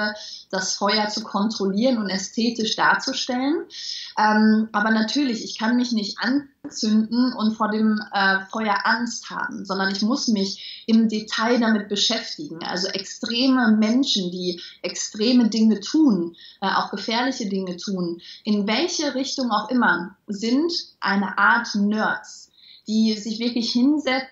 [0.51, 3.65] das Feuer zu kontrollieren und ästhetisch darzustellen.
[4.19, 9.65] Ähm, aber natürlich, ich kann mich nicht anzünden und vor dem äh, Feuer Angst haben,
[9.65, 12.63] sondern ich muss mich im Detail damit beschäftigen.
[12.63, 19.51] Also extreme Menschen, die extreme Dinge tun, äh, auch gefährliche Dinge tun, in welche Richtung
[19.51, 22.51] auch immer, sind eine Art Nerds,
[22.87, 24.29] die sich wirklich hinsetzen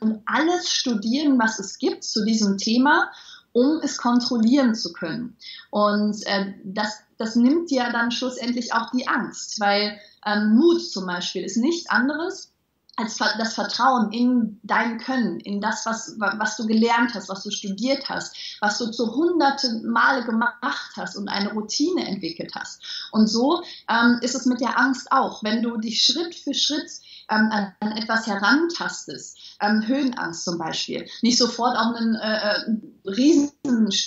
[0.00, 3.10] und alles studieren, was es gibt zu diesem Thema
[3.52, 5.36] um es kontrollieren zu können.
[5.70, 11.06] Und äh, das, das nimmt ja dann schlussendlich auch die Angst, weil ähm, Mut zum
[11.06, 12.48] Beispiel ist nichts anderes
[12.96, 17.50] als das Vertrauen in dein Können, in das, was, was du gelernt hast, was du
[17.50, 23.08] studiert hast, was du zu hunderte Male gemacht hast und eine Routine entwickelt hast.
[23.10, 25.42] Und so ähm, ist es mit der Angst auch.
[25.42, 26.90] Wenn du dich Schritt für Schritt
[27.30, 33.52] ähm, an, etwas herantastest, ähm, Höhenangst zum Beispiel, nicht sofort auf ein äh, äh, riesen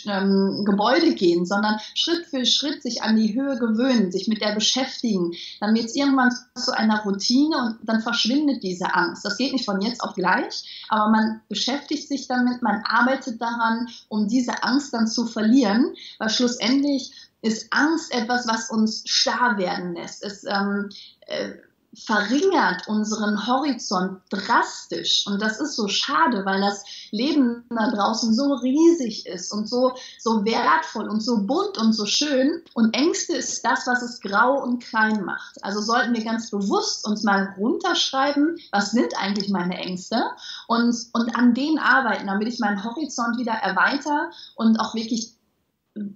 [0.05, 4.53] ähm, Gebäude gehen, sondern Schritt für Schritt sich an die Höhe gewöhnen, sich mit der
[4.53, 9.25] beschäftigen, dann wird es irgendwann zu einer Routine und dann verschwindet diese Angst.
[9.25, 13.87] Das geht nicht von jetzt auf gleich, aber man beschäftigt sich damit, man arbeitet daran,
[14.07, 19.93] um diese Angst dann zu verlieren, weil schlussendlich ist Angst etwas, was uns starr werden
[19.93, 20.23] lässt.
[20.23, 20.89] Es ähm,
[21.27, 21.51] äh,
[21.95, 25.25] verringert unseren Horizont drastisch.
[25.27, 29.93] Und das ist so schade, weil das Leben da draußen so riesig ist und so,
[30.19, 32.61] so wertvoll und so bunt und so schön.
[32.73, 35.63] Und Ängste ist das, was es grau und klein macht.
[35.63, 40.23] Also sollten wir ganz bewusst uns mal runterschreiben, was sind eigentlich meine Ängste
[40.67, 45.33] und, und an denen arbeiten, damit ich meinen Horizont wieder erweitere und auch wirklich,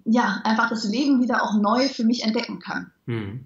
[0.05, 2.91] ja, einfach das Leben wieder auch neu für mich entdecken kann.
[3.05, 3.45] Hm.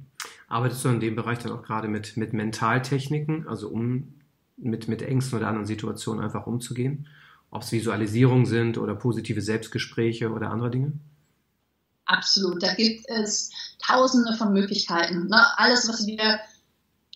[0.53, 4.13] Arbeitest du in dem Bereich dann auch gerade mit, mit Mentaltechniken, also um
[4.55, 7.07] mit, mit Ängsten oder anderen Situationen einfach umzugehen?
[7.49, 10.93] Ob es Visualisierungen sind oder positive Selbstgespräche oder andere Dinge?
[12.05, 12.61] Absolut.
[12.61, 13.49] Da gibt es
[13.83, 15.27] tausende von Möglichkeiten.
[15.27, 15.41] Ne?
[15.57, 16.39] Alles, was wir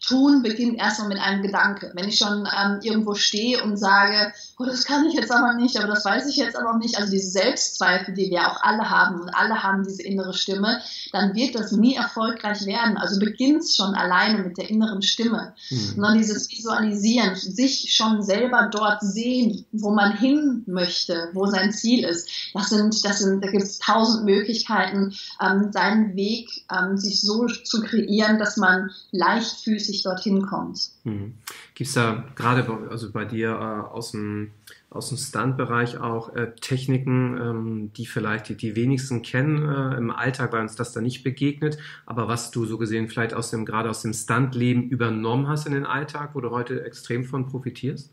[0.01, 1.91] tun, beginnt erstmal mit einem Gedanke.
[1.95, 5.77] Wenn ich schon ähm, irgendwo stehe und sage, oh, das kann ich jetzt aber nicht,
[5.77, 9.21] aber das weiß ich jetzt aber nicht, also diese Selbstzweifel, die wir auch alle haben
[9.21, 10.81] und alle haben diese innere Stimme,
[11.11, 12.97] dann wird das nie erfolgreich werden.
[12.97, 15.53] Also beginnt es schon alleine mit der inneren Stimme.
[15.69, 15.77] Mhm.
[15.95, 22.03] Sondern dieses Visualisieren, sich schon selber dort sehen, wo man hin möchte, wo sein Ziel
[22.03, 22.29] ist.
[22.53, 27.45] Das sind, das sind, da gibt es tausend Möglichkeiten, ähm, seinen Weg ähm, sich so
[27.47, 30.91] zu kreieren, dass man leichtfüßig dorthin kommt.
[31.03, 31.35] Mhm.
[31.75, 34.51] Gibt es da gerade bei, also bei dir äh, aus dem,
[34.89, 40.11] aus dem Stunt-Bereich auch äh, Techniken, ähm, die vielleicht die, die wenigsten kennen äh, im
[40.11, 43.65] Alltag, weil uns das da nicht begegnet, aber was du so gesehen vielleicht aus dem,
[43.65, 48.11] gerade aus dem Stunt-Leben übernommen hast in den Alltag, wo du heute extrem von profitierst?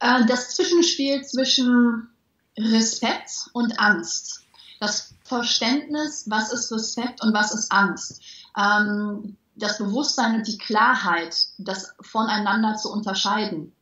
[0.00, 2.08] Äh, das Zwischenspiel zwischen
[2.58, 4.42] Respekt und Angst.
[4.80, 8.22] Das Verständnis, was ist Respekt und was ist Angst.
[8.56, 13.72] Ähm, das Bewusstsein und die Klarheit, das voneinander zu unterscheiden.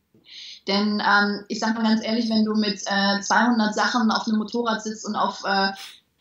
[0.67, 4.37] Denn ähm, ich sage mal ganz ehrlich, wenn du mit äh, 200 Sachen auf einem
[4.37, 5.71] Motorrad sitzt und auf äh,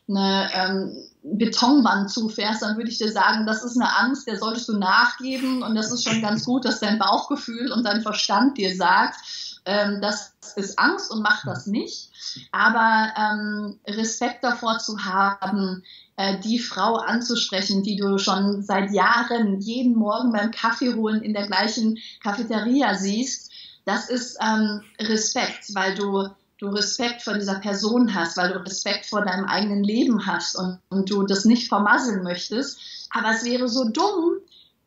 [0.07, 4.69] eine ähm, Betonwand zufährst, dann würde ich dir sagen, das ist eine Angst, der solltest
[4.69, 8.77] du nachgeben und das ist schon ganz gut, dass dein Bauchgefühl und dein Verstand dir
[8.77, 9.17] sagt,
[9.65, 12.11] ähm, das ist Angst und mach das nicht.
[12.53, 15.83] Aber ähm, Respekt davor zu haben,
[16.17, 21.33] äh, die Frau anzusprechen, die du schon seit Jahren jeden Morgen beim Kaffee holen in
[21.33, 23.51] der gleichen Cafeteria siehst,
[23.85, 29.07] das ist ähm, Respekt, weil du du Respekt vor dieser Person hast, weil du Respekt
[29.07, 33.09] vor deinem eigenen Leben hast und, und du das nicht vermasseln möchtest.
[33.11, 34.39] Aber es wäre so dumm,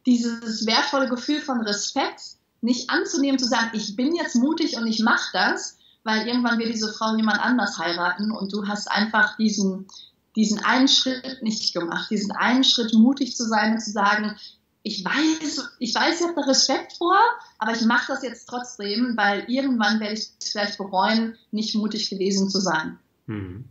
[0.06, 5.00] dieses wertvolle Gefühl von Respekt nicht anzunehmen, zu sagen, ich bin jetzt mutig und ich
[5.00, 9.88] mache das, weil irgendwann wird diese Frau jemand anders heiraten und du hast einfach diesen,
[10.36, 14.36] diesen einen Schritt nicht gemacht, diesen einen Schritt mutig zu sein und zu sagen,
[14.84, 17.18] ich weiß, ich weiß, ich habe da Respekt vor,
[17.60, 22.10] aber ich mache das jetzt trotzdem, weil irgendwann werde ich es vielleicht bereuen, nicht mutig
[22.10, 22.98] gewesen zu sein.
[23.28, 23.66] Hm.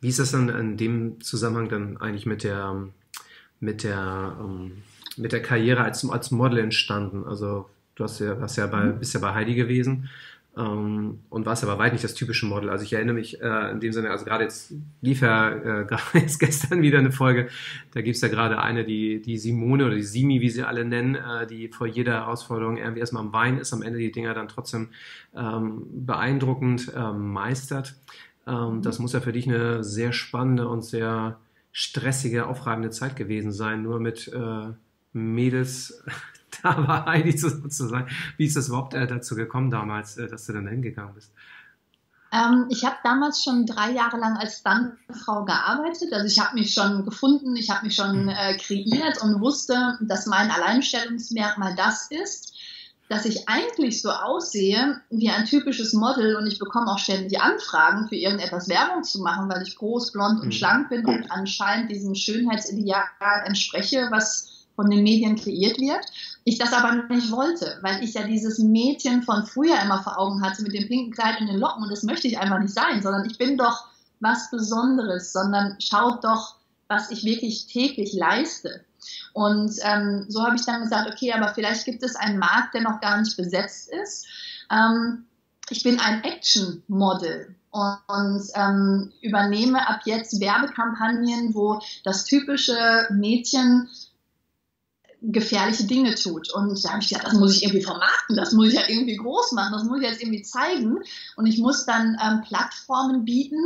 [0.00, 2.88] Wie ist das dann in dem Zusammenhang dann eigentlich mit der,
[3.60, 4.82] mit der, ähm,
[5.18, 7.24] mit der Karriere als, als Model entstanden?
[7.26, 7.68] Also
[8.00, 8.98] du hast ja, hast ja bei, mhm.
[8.98, 10.08] bist ja bei Heidi gewesen.
[10.56, 12.70] Ähm, und war es aber weit nicht das typische Model.
[12.70, 16.02] Also ich erinnere mich äh, in dem Sinne, also gerade jetzt lief ja äh, gerade
[16.14, 17.48] jetzt gestern wieder eine Folge,
[17.92, 20.84] da gibt es ja gerade eine, die, die Simone oder die Simi, wie sie alle
[20.84, 24.34] nennen, äh, die vor jeder Herausforderung irgendwie erstmal am Wein ist, am Ende die Dinger
[24.34, 24.88] dann trotzdem
[25.36, 27.94] ähm, beeindruckend ähm, meistert.
[28.46, 31.38] Ähm, das muss ja für dich eine sehr spannende und sehr
[31.70, 34.72] stressige, aufreibende Zeit gewesen sein, nur mit äh,
[35.12, 36.02] Mädels
[36.62, 38.08] da war Heidi sozusagen.
[38.36, 41.32] Wie ist das überhaupt äh, dazu gekommen damals, äh, dass du dann hingegangen bist?
[42.32, 46.12] Ähm, ich habe damals schon drei Jahre lang als Stuntfrau gearbeitet.
[46.12, 48.28] Also ich habe mich schon gefunden, ich habe mich schon mhm.
[48.28, 52.54] äh, kreiert und wusste, dass mein Alleinstellungsmerkmal das ist,
[53.08, 58.06] dass ich eigentlich so aussehe wie ein typisches Model und ich bekomme auch ständig Anfragen
[58.08, 60.52] für irgendetwas Werbung zu machen, weil ich groß, blond und mhm.
[60.52, 63.08] schlank bin und anscheinend diesem Schönheitsideal
[63.44, 66.06] entspreche, was von den Medien kreiert wird.
[66.44, 70.42] Ich das aber nicht wollte, weil ich ja dieses Mädchen von früher immer vor Augen
[70.42, 73.02] hatte mit dem pinken Kleid und den Locken und das möchte ich einfach nicht sein,
[73.02, 73.84] sondern ich bin doch
[74.20, 76.56] was Besonderes, sondern schaut doch,
[76.88, 78.84] was ich wirklich täglich leiste.
[79.32, 82.82] Und ähm, so habe ich dann gesagt, okay, aber vielleicht gibt es einen Markt, der
[82.82, 84.26] noch gar nicht besetzt ist.
[84.70, 85.24] Ähm,
[85.70, 93.88] ich bin ein Action-Model und, und ähm, übernehme ab jetzt Werbekampagnen, wo das typische Mädchen
[95.22, 96.52] gefährliche Dinge tut.
[96.52, 99.16] Und da habe ich gedacht, das muss ich irgendwie vermarkten, das muss ich ja irgendwie
[99.16, 100.98] groß machen, das muss ich jetzt irgendwie zeigen.
[101.36, 103.58] Und ich muss dann ähm, Plattformen bieten,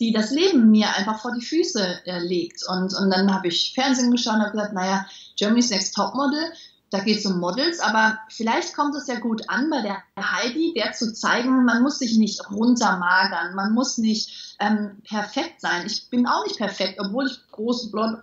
[0.00, 2.62] die das Leben mir einfach vor die Füße äh, legt.
[2.68, 6.52] Und, und dann habe ich Fernsehen geschaut und habe gesagt, naja, Germany's Next Topmodel,
[6.90, 10.72] da geht es um Models, aber vielleicht kommt es ja gut an bei der Heidi,
[10.74, 15.84] der zu zeigen, man muss sich nicht runtermagern, man muss nicht ähm, perfekt sein.
[15.86, 18.18] Ich bin auch nicht perfekt, obwohl ich groß, blond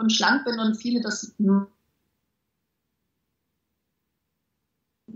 [0.00, 1.32] und schlank bin und viele das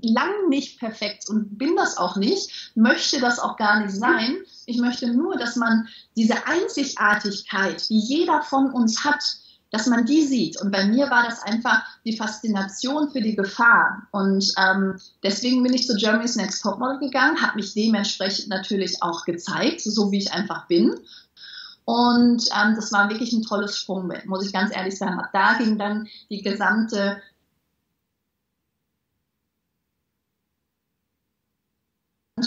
[0.03, 4.37] lang nicht perfekt und bin das auch nicht, möchte das auch gar nicht sein.
[4.67, 9.23] Ich möchte nur, dass man diese Einzigartigkeit, die jeder von uns hat,
[9.71, 10.61] dass man die sieht.
[10.61, 14.07] Und bei mir war das einfach die Faszination für die Gefahr.
[14.13, 19.25] Und ähm, deswegen bin ich zu Germany's Next Topmodel gegangen, habe mich dementsprechend natürlich auch
[19.25, 20.95] gezeigt, so wie ich einfach bin.
[21.85, 25.21] Und ähm, das war wirklich ein tolles Sprungbrett, muss ich ganz ehrlich sagen.
[25.33, 27.21] Da ging dann die gesamte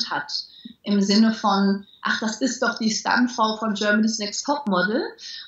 [0.10, 0.32] hat.
[0.84, 5.02] Im Sinne von, ach, das ist doch die Stuntfrau von Germany's Next Topmodel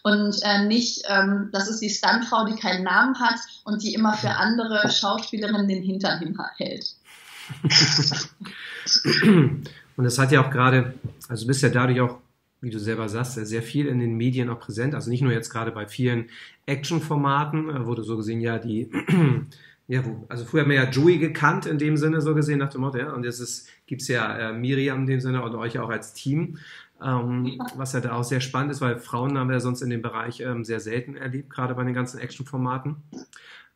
[0.04, 4.14] und äh, nicht, ähm, das ist die Stuntfrau, die keinen Namen hat und die immer
[4.14, 6.96] für andere Schauspielerinnen den Hintern hinhält.
[9.98, 10.94] und das hat ja auch gerade,
[11.28, 12.18] also du bist ja dadurch auch
[12.62, 14.96] wie du selber sagst, sehr viel in den Medien auch präsent.
[14.96, 16.30] Also nicht nur jetzt gerade bei vielen
[16.66, 18.90] Action-Formaten, äh, du so gesehen ja die,
[19.88, 22.70] ja, wo, also früher hat man ja Joey gekannt in dem Sinne so gesehen nach
[22.70, 25.80] dem Motto, ja, und jetzt gibt es ja äh, Miriam in dem Sinne und euch
[25.80, 26.58] auch als Team,
[27.02, 29.90] ähm, was ja da auch sehr spannend ist, weil Frauen haben wir ja sonst in
[29.90, 32.98] dem Bereich ähm, sehr selten erlebt, gerade bei den ganzen Action-Formaten.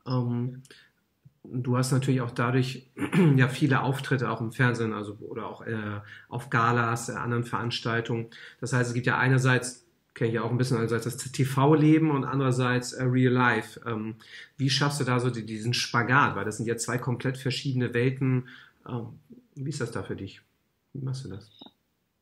[0.05, 0.61] Ähm,
[1.43, 2.89] du hast natürlich auch dadurch
[3.35, 8.27] ja viele Auftritte auch im Fernsehen, also oder auch äh, auf Galas, äh, anderen Veranstaltungen.
[8.61, 12.11] Das heißt, es gibt ja einerseits kenne ich ja auch ein bisschen einerseits das TV-Leben
[12.11, 13.81] und andererseits äh, Real Life.
[13.85, 14.15] Ähm,
[14.57, 16.35] wie schaffst du da so die, diesen Spagat?
[16.35, 18.47] Weil das sind ja zwei komplett verschiedene Welten.
[18.87, 19.19] Ähm,
[19.55, 20.41] wie ist das da für dich?
[20.93, 21.49] Wie machst du das?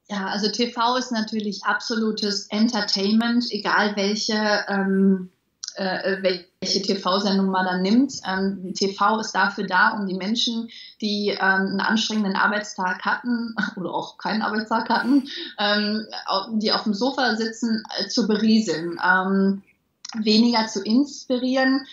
[0.07, 5.29] Ja, also TV ist natürlich absolutes Entertainment, egal welche, ähm,
[5.75, 8.13] äh, welche TV-Sendung man dann nimmt.
[8.28, 10.69] Ähm, TV ist dafür da, um die Menschen,
[11.02, 16.06] die ähm, einen anstrengenden Arbeitstag hatten oder auch keinen Arbeitstag hatten, ähm,
[16.60, 19.63] die auf dem Sofa sitzen, äh, zu berieseln, ähm,
[20.24, 21.88] weniger zu inspirieren.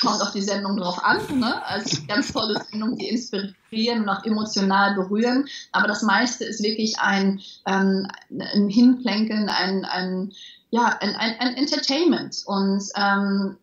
[0.00, 1.20] Kommt auf die Sendung drauf an.
[1.38, 1.66] Ne?
[1.66, 5.46] Also ganz tolle Sendungen, die inspirieren und auch emotional berühren.
[5.72, 10.32] Aber das meiste ist wirklich ein, ähm, ein Hinplänkeln, ein, ein
[10.70, 13.56] ja, ein, ein, ein Entertainment und ähm,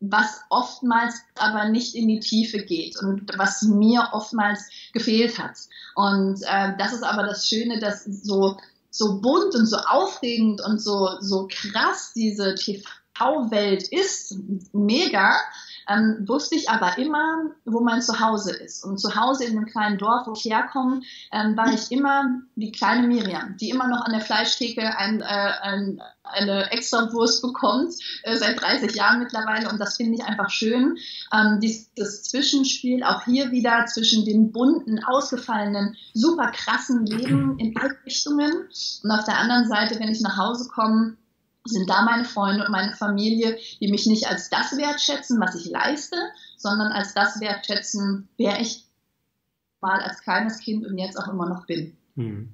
[0.00, 5.56] was oftmals aber nicht in die Tiefe geht und was mir oftmals gefehlt hat.
[5.94, 8.56] Und äh, das ist aber das Schöne, dass so,
[8.90, 12.54] so bunt und so aufregend und so, so krass diese
[13.20, 14.36] TV-Welt ist,
[14.72, 15.36] mega,
[15.88, 18.84] ähm, wusste ich aber immer, wo mein Zuhause ist.
[18.84, 21.02] Und zu Hause in einem kleinen Dorf, wo ich herkomme,
[21.32, 25.24] ähm, war ich immer die kleine Miriam, die immer noch an der Fleischtheke ein, äh,
[25.24, 29.68] ein, eine extra Wurst bekommt, äh, seit 30 Jahren mittlerweile.
[29.68, 30.96] Und das finde ich einfach schön.
[31.34, 37.96] Ähm, dieses Zwischenspiel auch hier wieder zwischen dem bunten, ausgefallenen, super krassen Leben in alle
[38.06, 38.68] Richtungen
[39.02, 41.16] und auf der anderen Seite, wenn ich nach Hause komme,
[41.64, 45.70] sind da meine Freunde und meine Familie, die mich nicht als das wertschätzen, was ich
[45.70, 46.16] leiste,
[46.56, 48.86] sondern als das wertschätzen, wer ich
[49.80, 51.96] mal als kleines Kind und jetzt auch immer noch bin.
[52.16, 52.50] Hm.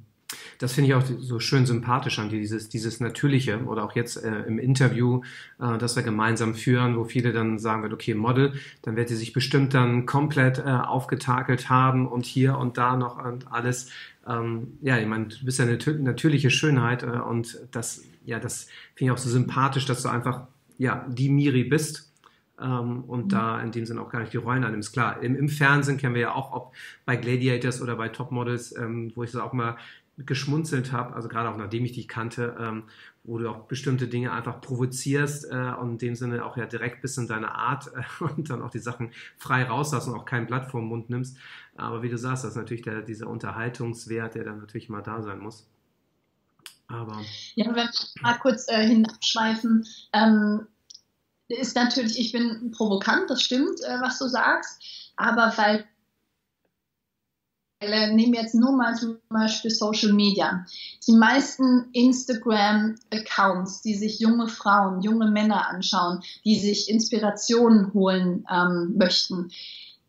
[0.59, 4.43] Das finde ich auch so schön sympathisch an dieses, dieses Natürliche oder auch jetzt äh,
[4.43, 5.23] im Interview,
[5.61, 9.17] äh, das wir gemeinsam führen, wo viele dann sagen wird, okay, Model, dann wird sie
[9.17, 13.91] sich bestimmt dann komplett äh, aufgetakelt haben und hier und da noch und alles.
[14.27, 18.65] Ähm, ja, ich meine, du bist ja eine natürliche Schönheit äh, und das ja, das
[18.95, 20.47] finde ich auch so sympathisch, dass du einfach,
[20.79, 22.13] ja, die Miri bist
[22.61, 23.29] ähm, und mhm.
[23.29, 24.93] da in dem Sinne auch gar nicht die Rollen annimmst.
[24.93, 29.13] Klar, im, im, Fernsehen kennen wir ja auch, ob bei Gladiators oder bei Topmodels, ähm,
[29.15, 29.77] wo ich das auch mal
[30.19, 32.85] geschmunzelt habe, also gerade auch nachdem ich dich kannte, ähm,
[33.25, 37.03] wo du auch bestimmte Dinge einfach provozierst äh, und in dem Sinne auch ja direkt
[37.03, 40.47] bis in deine Art äh, und dann auch die Sachen frei rauslassen und auch kein
[40.47, 41.37] Blatt vom Mund nimmst.
[41.77, 45.21] Aber wie du sagst, das ist natürlich der, dieser Unterhaltungswert, der dann natürlich mal da
[45.21, 45.69] sein muss.
[46.89, 47.21] Aber
[47.55, 47.91] ja, wenn wir
[48.23, 50.67] mal kurz äh, hinabschweifen, ähm,
[51.49, 54.83] ist natürlich, ich bin provokant, das stimmt, äh, was du sagst,
[55.17, 55.87] aber weil
[57.81, 60.65] äh, nehmen wir jetzt nur mal zum Beispiel Social Media.
[61.07, 68.95] Die meisten Instagram-Accounts, die sich junge Frauen, junge Männer anschauen, die sich Inspirationen holen ähm,
[68.97, 69.51] möchten,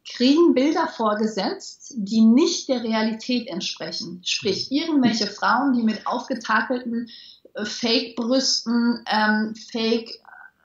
[0.09, 4.21] kriegen Bilder vorgesetzt, die nicht der Realität entsprechen.
[4.23, 7.09] Sprich, irgendwelche Frauen, die mit aufgetakelten
[7.53, 10.09] äh, Fake-Brüsten, ähm, Fake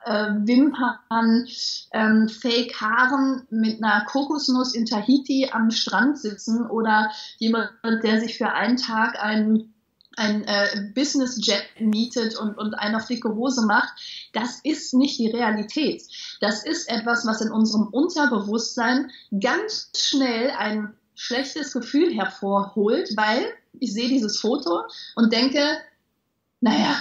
[0.05, 1.47] äh, Wimpern,
[1.93, 7.71] ähm, Fake Haaren mit einer Kokosnuss in Tahiti am Strand sitzen oder jemand,
[8.03, 9.72] der sich für einen Tag einen
[10.17, 13.93] ein äh, Business Jet mietet und, und eine auf dicke Hose macht,
[14.33, 16.03] das ist nicht die Realität.
[16.39, 23.45] Das ist etwas, was in unserem Unterbewusstsein ganz schnell ein schlechtes Gefühl hervorholt, weil
[23.79, 24.83] ich sehe dieses Foto
[25.15, 25.77] und denke,
[26.61, 26.95] naja,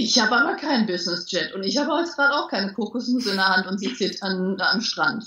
[0.00, 3.34] ich habe aber keinen Business Jet und ich habe heute gerade auch keine Kokosnuss in
[3.34, 5.24] der Hand und jetzt an, am Strand.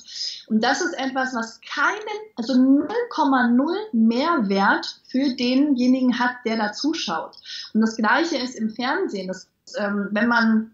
[0.47, 1.97] Und das ist etwas, was keinen,
[2.38, 7.36] also 0,0 Mehrwert für denjenigen hat, der da zuschaut.
[7.73, 10.71] Und das Gleiche ist im Fernsehen, dass, ähm, wenn man,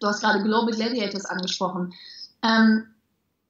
[0.00, 1.94] du hast gerade Global Gladiators angesprochen,
[2.42, 2.88] ähm,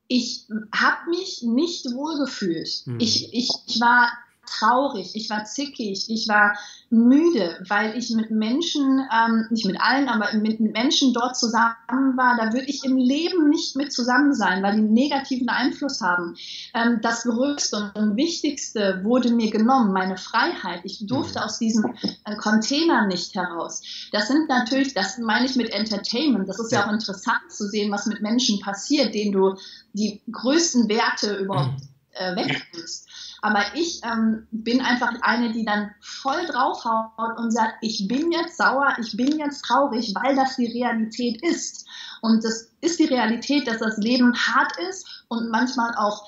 [0.08, 2.82] ich habe mich nicht wohlgefühlt.
[2.84, 3.00] Mhm.
[3.00, 4.10] Ich, ich, ich war
[4.46, 6.56] traurig, ich war zickig, ich war
[6.90, 12.36] müde, weil ich mit Menschen, ähm, nicht mit allen, aber mit Menschen dort zusammen war.
[12.36, 16.36] Da würde ich im Leben nicht mit zusammen sein, weil die einen negativen Einfluss haben.
[16.74, 20.80] Ähm, das Größte und Wichtigste wurde mir genommen, meine Freiheit.
[20.84, 23.82] Ich durfte aus diesem äh, Container nicht heraus.
[24.12, 26.48] Das sind natürlich, das meine ich mit Entertainment.
[26.48, 29.56] Das ist ja, ja auch interessant zu sehen, was mit Menschen passiert, denen du
[29.92, 31.80] die größten Werte überhaupt
[32.12, 33.08] äh, wegnimmst.
[33.46, 38.56] Aber ich ähm, bin einfach eine, die dann voll draufhaut und sagt, ich bin jetzt
[38.56, 41.86] sauer, ich bin jetzt traurig, weil das die Realität ist.
[42.22, 46.26] Und das ist die Realität, dass das Leben hart ist und manchmal auch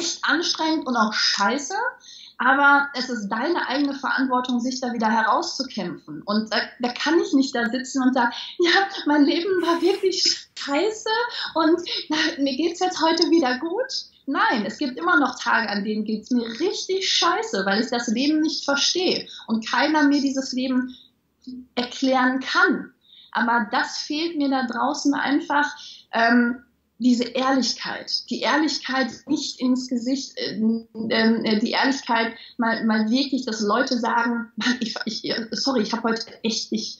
[0.00, 1.76] echt anstrengend und auch scheiße.
[2.38, 6.22] Aber es ist deine eigene Verantwortung, sich da wieder herauszukämpfen.
[6.22, 10.48] Und da, da kann ich nicht da sitzen und sagen, ja, mein Leben war wirklich
[10.58, 11.10] scheiße
[11.54, 15.84] und na, mir geht's jetzt heute wieder gut Nein, es gibt immer noch Tage, an
[15.84, 20.20] denen geht es mir richtig scheiße, weil ich das Leben nicht verstehe und keiner mir
[20.20, 20.96] dieses Leben
[21.76, 22.92] erklären kann.
[23.30, 25.70] Aber das fehlt mir da draußen einfach.
[26.12, 26.62] Ähm,
[26.98, 33.60] diese Ehrlichkeit, die Ehrlichkeit nicht ins Gesicht, äh, äh, die Ehrlichkeit mal, mal wirklich, dass
[33.60, 34.50] Leute sagen,
[34.80, 36.98] ich, ich, sorry, ich habe heute echt, ich,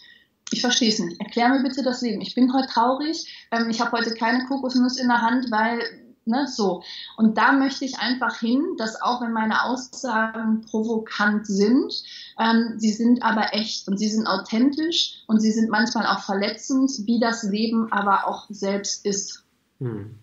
[0.53, 1.19] ich verstehe es nicht.
[1.21, 2.21] Erklär mir bitte das Leben.
[2.21, 3.49] Ich bin heute traurig.
[3.51, 5.81] Ähm, ich habe heute keine Kokosnuss in der Hand, weil
[6.29, 6.83] Ne, so.
[7.17, 12.03] Und da möchte ich einfach hin, dass auch wenn meine Aussagen provokant sind,
[12.37, 16.91] ähm, sie sind aber echt und sie sind authentisch und sie sind manchmal auch verletzend,
[17.05, 19.45] wie das Leben aber auch selbst ist.
[19.79, 20.17] Hm.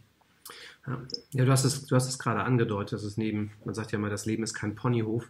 [1.31, 3.97] Ja, du hast es, du hast es gerade angedeutet, dass es neben, man sagt ja
[3.97, 5.29] immer, das Leben ist kein Ponyhof.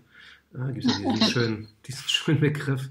[0.55, 2.89] Äh, gibt es ja diesen schönen, diesen schönen Begriff.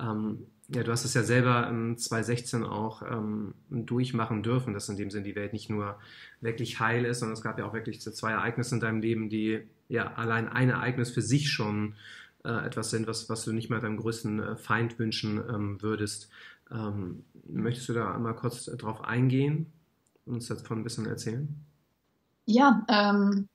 [0.00, 4.96] Ähm, ja, du hast es ja selber in 2016 auch ähm, durchmachen dürfen, dass in
[4.96, 5.98] dem Sinn die Welt nicht nur
[6.40, 9.62] wirklich heil ist, sondern es gab ja auch wirklich zwei Ereignisse in deinem Leben, die
[9.88, 11.96] ja allein ein Ereignis für sich schon
[12.44, 16.30] äh, etwas sind, was, was du nicht mehr deinem größten äh, Feind wünschen ähm, würdest.
[16.70, 19.72] Ähm, möchtest du da einmal kurz drauf eingehen
[20.24, 21.48] und uns davon ein bisschen erzählen?
[22.44, 23.48] Ja, ähm,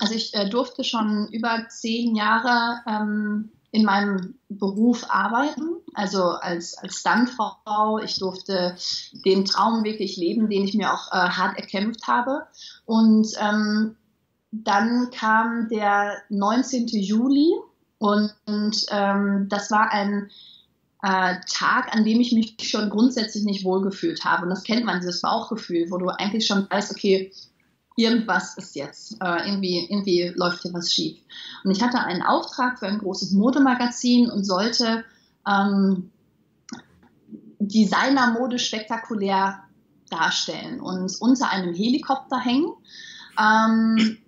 [0.00, 6.76] also ich äh, durfte schon über zehn Jahre ähm, in meinem Beruf arbeiten, also als,
[6.78, 7.98] als Stuntfrau.
[7.98, 8.76] Ich durfte
[9.24, 12.46] den Traum wirklich leben, den ich mir auch äh, hart erkämpft habe.
[12.86, 13.96] Und ähm,
[14.50, 16.86] dann kam der 19.
[16.88, 17.52] Juli
[17.98, 20.30] und, und ähm, das war ein
[21.02, 24.44] äh, Tag, an dem ich mich schon grundsätzlich nicht wohlgefühlt habe.
[24.44, 27.32] Und das kennt man, dieses Bauchgefühl, wo du eigentlich schon weißt, okay,
[27.98, 31.18] irgendwas ist jetzt, äh, irgendwie, irgendwie läuft hier was schief.
[31.64, 35.04] Und ich hatte einen Auftrag für ein großes Modemagazin und sollte
[35.46, 36.10] ähm,
[37.58, 39.64] Designermode spektakulär
[40.10, 42.72] darstellen und unter einem Helikopter hängen.
[43.36, 44.18] Ähm,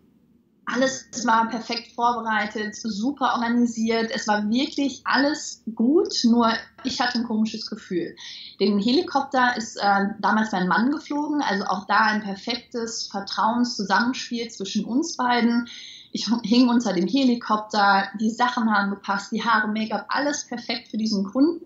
[0.73, 4.11] alles war perfekt vorbereitet, super organisiert.
[4.15, 6.53] Es war wirklich alles gut, nur
[6.85, 8.17] ich hatte ein komisches Gefühl.
[8.61, 14.85] Den Helikopter ist äh, damals mein Mann geflogen, also auch da ein perfektes Vertrauenszusammenspiel zwischen
[14.85, 15.69] uns beiden.
[16.13, 20.99] Ich hing unter dem Helikopter, die Sachen haben gepasst, die Haare, Make-up, alles perfekt für
[20.99, 21.65] diesen Kunden.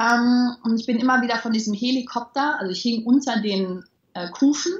[0.00, 3.84] Ähm, und ich bin immer wieder von diesem Helikopter, also ich hing unter den
[4.14, 4.72] äh, Kufen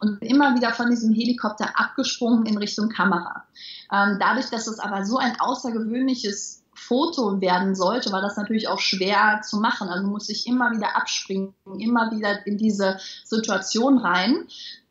[0.00, 3.44] und immer wieder von diesem Helikopter abgesprungen in Richtung Kamera.
[3.92, 8.78] Ähm, dadurch, dass es aber so ein außergewöhnliches Foto werden sollte, war das natürlich auch
[8.78, 9.88] schwer zu machen.
[9.88, 14.46] Also musste ich immer wieder abspringen, immer wieder in diese Situation rein.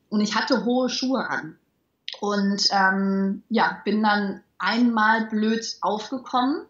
[0.09, 1.57] Und ich hatte hohe Schuhe an.
[2.19, 6.65] Und ähm, ja, bin dann einmal blöd aufgekommen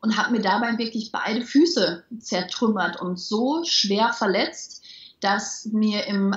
[0.00, 4.77] und habe mir dabei wirklich beide Füße zertrümmert und so schwer verletzt,
[5.20, 6.34] dass mir im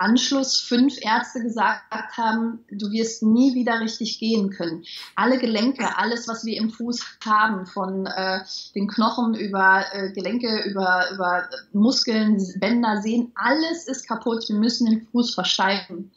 [0.00, 4.82] Anschluss fünf Ärzte gesagt haben, du wirst nie wieder richtig gehen können.
[5.14, 8.40] Alle Gelenke, alles, was wir im Fuß haben, von äh,
[8.74, 14.48] den Knochen über äh, Gelenke, über, über Muskeln, Bänder, Sehnen, alles ist kaputt.
[14.48, 16.10] Wir müssen den Fuß versteifen.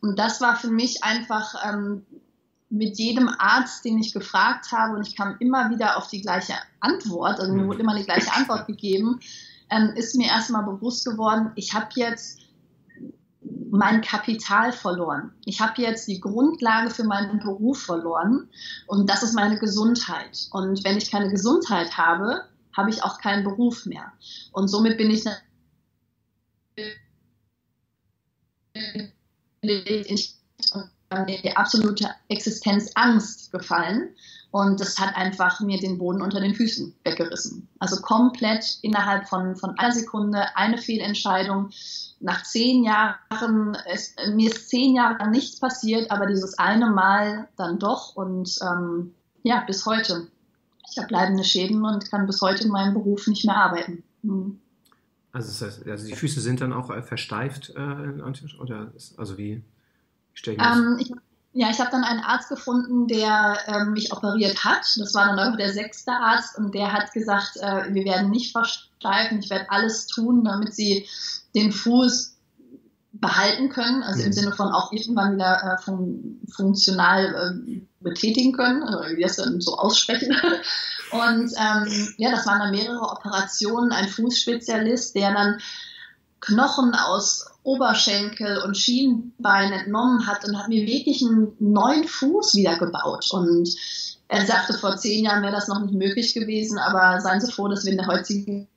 [0.00, 2.06] Und das war für mich einfach ähm,
[2.70, 6.54] mit jedem Arzt, den ich gefragt habe, und ich kam immer wieder auf die gleiche
[6.78, 9.20] Antwort, also mir wurde immer die gleiche Antwort gegeben,
[9.70, 12.40] ähm, ist mir erstmal bewusst geworden, ich habe jetzt
[13.70, 15.32] mein Kapital verloren.
[15.44, 18.48] Ich habe jetzt die Grundlage für meinen Beruf verloren
[18.86, 20.48] und das ist meine Gesundheit.
[20.52, 22.44] Und wenn ich keine Gesundheit habe,
[22.76, 24.12] habe ich auch keinen Beruf mehr.
[24.52, 25.24] Und somit bin ich
[28.76, 29.10] in
[31.26, 34.14] die absolute Existenzangst gefallen.
[34.54, 37.66] Und das hat einfach mir den Boden unter den Füßen weggerissen.
[37.80, 41.70] Also komplett innerhalb von, von einer Sekunde eine Fehlentscheidung.
[42.20, 47.48] Nach zehn Jahren, es, mir ist zehn Jahre lang nichts passiert, aber dieses eine Mal
[47.56, 48.14] dann doch.
[48.14, 50.28] Und ähm, ja, bis heute.
[50.88, 54.04] Ich habe bleibende Schäden und kann bis heute in meinem Beruf nicht mehr arbeiten.
[54.22, 54.60] Hm.
[55.32, 59.64] Also, das heißt, also die Füße sind dann auch äh, versteift, äh, oder also wie
[60.32, 61.12] stelle ich mir ähm, ich,
[61.56, 64.84] ja, ich habe dann einen Arzt gefunden, der ähm, mich operiert hat.
[64.98, 68.50] Das war dann auch der sechste Arzt und der hat gesagt, äh, wir werden nicht
[68.50, 71.06] versteifen, ich werde alles tun, damit sie
[71.54, 72.34] den Fuß
[73.12, 74.32] behalten können, also im mhm.
[74.32, 79.60] Sinne von auch irgendwann wieder äh, fun funktional äh, betätigen können, oder wie das dann
[79.60, 80.36] so aussprechen.
[81.12, 85.60] Und ähm, ja, das waren dann mehrere Operationen, ein Fußspezialist, der dann
[86.44, 92.76] Knochen aus Oberschenkel und Schienbein entnommen hat und hat mir wirklich einen neuen Fuß wieder
[92.78, 93.28] gebaut.
[93.32, 93.68] Und
[94.28, 97.68] er sagte, vor zehn Jahren wäre das noch nicht möglich gewesen, aber seien Sie froh,
[97.68, 98.68] dass wir in der heutigen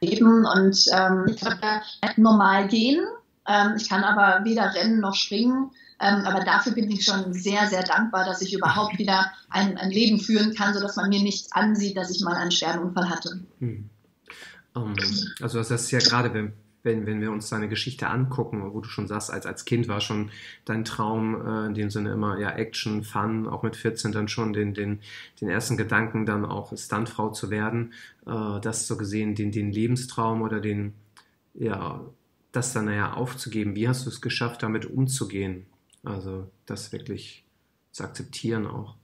[0.00, 1.58] leben und ähm, ich kann
[2.16, 3.00] normal gehen.
[3.46, 5.70] Ähm, ich kann aber weder rennen noch springen.
[6.00, 9.90] Ähm, aber dafür bin ich schon sehr, sehr dankbar, dass ich überhaupt wieder ein, ein
[9.90, 13.40] Leben führen kann, sodass man mir nichts ansieht, dass ich mal einen Schwerunfall hatte.
[13.58, 13.90] Hm.
[14.74, 14.94] Um,
[15.40, 16.52] also das ist ja gerade, wenn,
[16.82, 20.00] wenn, wenn wir uns deine Geschichte angucken, wo du schon sagst, als, als Kind war
[20.00, 20.30] schon
[20.64, 24.52] dein Traum äh, in dem Sinne immer ja Action, Fun, auch mit 14 dann schon
[24.52, 25.00] den, den,
[25.40, 27.92] den ersten Gedanken, dann auch Stuntfrau zu werden,
[28.26, 30.94] äh, das so gesehen, den, den Lebenstraum oder den,
[31.54, 32.04] ja,
[32.52, 33.74] das dann ja aufzugeben.
[33.74, 35.66] Wie hast du es geschafft, damit umzugehen?
[36.04, 37.44] Also das wirklich
[37.92, 38.97] zu akzeptieren auch.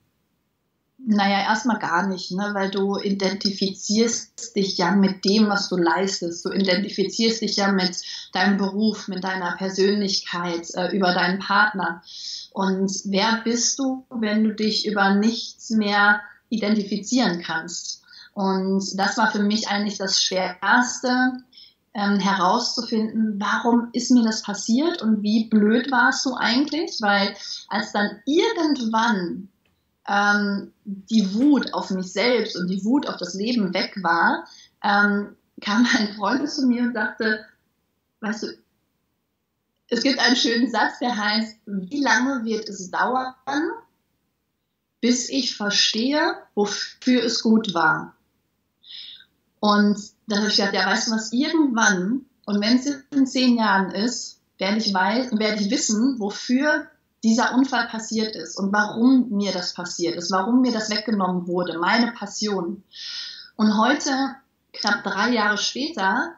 [1.07, 2.51] Naja, erstmal gar nicht, ne?
[2.55, 6.47] weil du identifizierst dich ja mit dem, was du leistest.
[6.47, 8.01] Du identifizierst dich ja mit
[8.33, 12.03] deinem Beruf, mit deiner Persönlichkeit, äh, über deinen Partner.
[12.53, 18.03] Und wer bist du, wenn du dich über nichts mehr identifizieren kannst?
[18.33, 21.45] Und das war für mich eigentlich das Schwerste,
[21.95, 26.99] ähm, herauszufinden, warum ist mir das passiert und wie blöd warst du eigentlich?
[27.01, 27.37] Weil
[27.69, 29.49] als dann irgendwann
[30.09, 34.47] ähm, die Wut auf mich selbst und die Wut auf das Leben weg war,
[34.83, 37.45] ähm, kam ein Freund zu mir und sagte,
[38.21, 38.47] weißt du,
[39.89, 43.35] es gibt einen schönen Satz, der heißt, wie lange wird es dauern,
[45.01, 48.15] bis ich verstehe, wofür es gut war?
[49.61, 53.57] Und dann habe ich gedacht, ja, weißt du was, irgendwann, und wenn es in zehn
[53.57, 56.87] Jahren ist, werde ich, werde ich wissen, wofür
[57.25, 61.79] dieser Unfall passiert ist und warum mir das passiert ist, warum mir das weggenommen wurde,
[61.79, 62.85] meine Passion.
[63.57, 64.37] Und heute,
[64.73, 66.35] knapp drei Jahre später,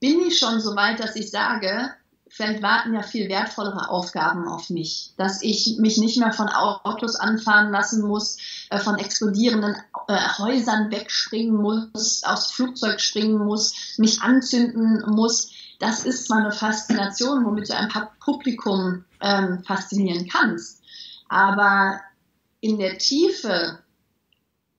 [0.00, 1.90] bin ich schon so weit, dass ich sage,
[2.28, 7.16] vielleicht warten ja viel wertvollere Aufgaben auf mich, dass ich mich nicht mehr von Autos
[7.16, 8.36] anfahren lassen muss,
[8.70, 9.74] äh, von explodierenden
[10.06, 16.52] äh, Häusern wegspringen muss, aufs Flugzeug springen muss, mich anzünden muss, das ist zwar eine
[16.52, 17.88] Faszination, womit du ein
[18.20, 20.82] Publikum ähm, faszinieren kannst,
[21.28, 22.00] aber
[22.60, 23.78] in der Tiefe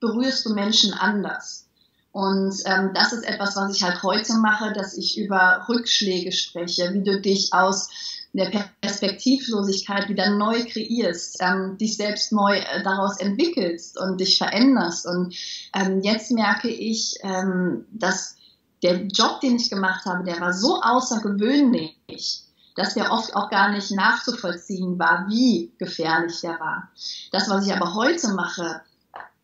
[0.00, 1.66] berührst du Menschen anders.
[2.12, 6.92] Und ähm, das ist etwas, was ich halt heute mache, dass ich über Rückschläge spreche,
[6.92, 7.88] wie du dich aus
[8.32, 15.06] der Perspektivlosigkeit wieder neu kreierst, ähm, dich selbst neu äh, daraus entwickelst und dich veränderst.
[15.06, 15.34] Und
[15.74, 18.36] ähm, jetzt merke ich, ähm, dass
[18.82, 22.42] der Job, den ich gemacht habe, der war so außergewöhnlich,
[22.76, 26.90] dass der oft auch gar nicht nachzuvollziehen war, wie gefährlich der war.
[27.32, 28.80] Das, was ich aber heute mache,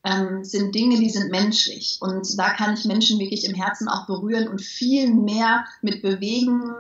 [0.05, 1.99] ähm, sind Dinge, die sind menschlich.
[2.01, 6.73] Und da kann ich Menschen wirklich im Herzen auch berühren und viel mehr mit bewegen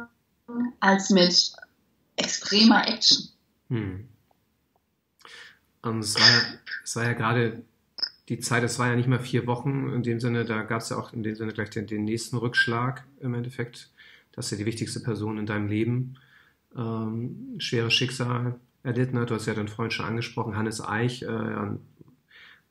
[0.80, 1.52] als mit
[2.16, 3.28] extremer Action.
[3.68, 4.08] Hm.
[5.82, 6.42] Und es war
[6.86, 7.64] es war ja gerade
[8.28, 10.88] die Zeit, es war ja nicht mehr vier Wochen, in dem Sinne, da gab es
[10.88, 13.90] ja auch in dem Sinne gleich den, den, nächsten Rückschlag im Endeffekt.
[14.32, 16.18] Das ist ja die wichtigste Person in deinem Leben.
[16.76, 19.30] Ähm, schweres Schicksal erlitten hat.
[19.30, 21.80] Du hast ja deinen Freund schon angesprochen, Hannes Eich, äh, ein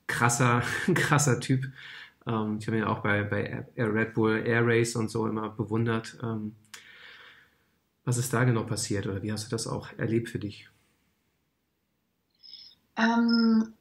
[0.08, 0.62] krasser,
[0.94, 1.66] krasser Typ.
[2.28, 5.50] Ähm, ich habe ihn ja auch bei, bei Red Bull Air Race und so immer
[5.50, 6.18] bewundert.
[6.22, 6.56] Ähm,
[8.04, 10.70] was ist da genau passiert oder wie hast du das auch erlebt für dich?
[12.98, 13.74] Ähm,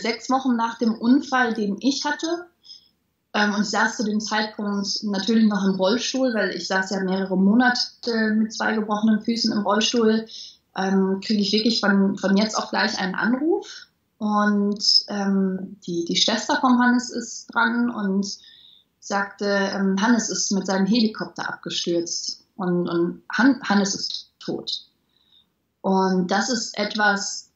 [0.00, 2.46] sechs Wochen nach dem Unfall, den ich hatte,
[3.34, 7.00] ähm, und ich saß zu dem Zeitpunkt natürlich noch im Rollstuhl, weil ich saß ja
[7.00, 10.26] mehrere Monate mit zwei gebrochenen Füßen im Rollstuhl,
[10.76, 13.88] ähm, kriege ich wirklich von, von jetzt auf gleich einen Anruf.
[14.18, 18.38] Und ähm, die, die Schwester von Hannes ist dran und
[19.00, 24.86] sagte, ähm, Hannes ist mit seinem Helikopter abgestürzt und, und Han Hannes ist tot.
[25.80, 27.50] Und das ist etwas,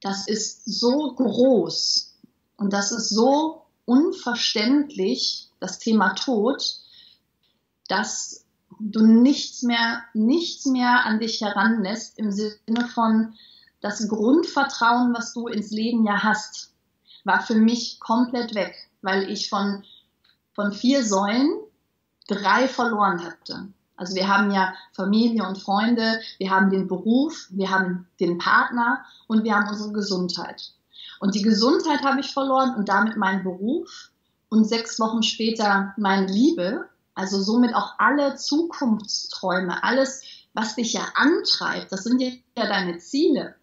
[0.00, 2.14] das ist so groß
[2.56, 6.62] und das ist so unverständlich, das Thema Tod,
[7.88, 8.44] dass
[8.78, 13.34] du nichts mehr, nichts mehr an dich heranlässt im Sinne von
[13.80, 16.72] das Grundvertrauen, was du ins Leben ja hast,
[17.24, 19.84] war für mich komplett weg, weil ich von,
[20.54, 21.50] von vier Säulen
[22.28, 23.68] drei verloren hatte.
[24.00, 29.04] Also wir haben ja Familie und Freunde, wir haben den Beruf, wir haben den Partner
[29.26, 30.72] und wir haben unsere Gesundheit.
[31.20, 34.10] Und die Gesundheit habe ich verloren und damit meinen Beruf
[34.48, 40.22] und sechs Wochen später meine Liebe, also somit auch alle Zukunftsträume, alles,
[40.54, 43.54] was dich ja antreibt, das sind ja deine Ziele.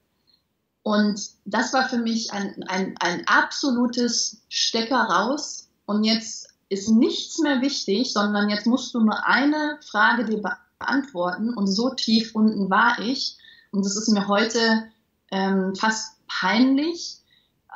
[0.83, 5.67] Und das war für mich ein, ein, ein absolutes Stecker raus.
[5.87, 10.41] Und jetzt ist nichts mehr wichtig, sondern jetzt musst du nur eine Frage dir
[10.79, 13.37] beantworten und so tief unten war ich.
[13.71, 14.91] Und das ist mir heute
[15.31, 17.17] ähm, fast peinlich.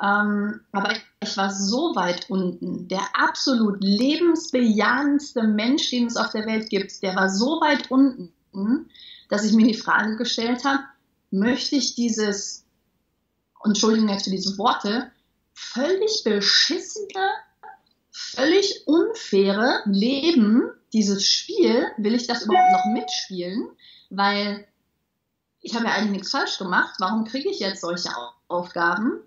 [0.00, 2.88] Ähm, aber ich war so weit unten.
[2.88, 8.90] Der absolut lebensbejahendste Mensch, den es auf der Welt gibt, der war so weit unten,
[9.28, 10.82] dass ich mir die Frage gestellt habe,
[11.30, 12.64] möchte ich dieses,
[13.64, 15.10] Entschuldigung jetzt für diese Worte,
[15.54, 17.30] völlig beschissene
[18.12, 23.68] völlig unfaire Leben dieses Spiel, will ich das überhaupt noch mitspielen?
[24.10, 24.66] Weil
[25.60, 26.96] ich habe ja eigentlich nichts falsch gemacht.
[26.98, 28.10] Warum kriege ich jetzt solche
[28.48, 29.20] Aufgaben?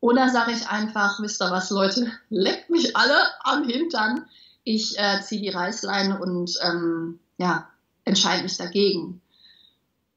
[0.00, 4.26] Oder sage ich einfach, wisst ihr was, Leute, leckt mich alle am Hintern.
[4.64, 7.68] Ich äh, ziehe die Reißleine und ähm, ja,
[8.04, 9.22] entscheide mich dagegen.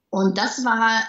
[0.09, 1.01] Und das war,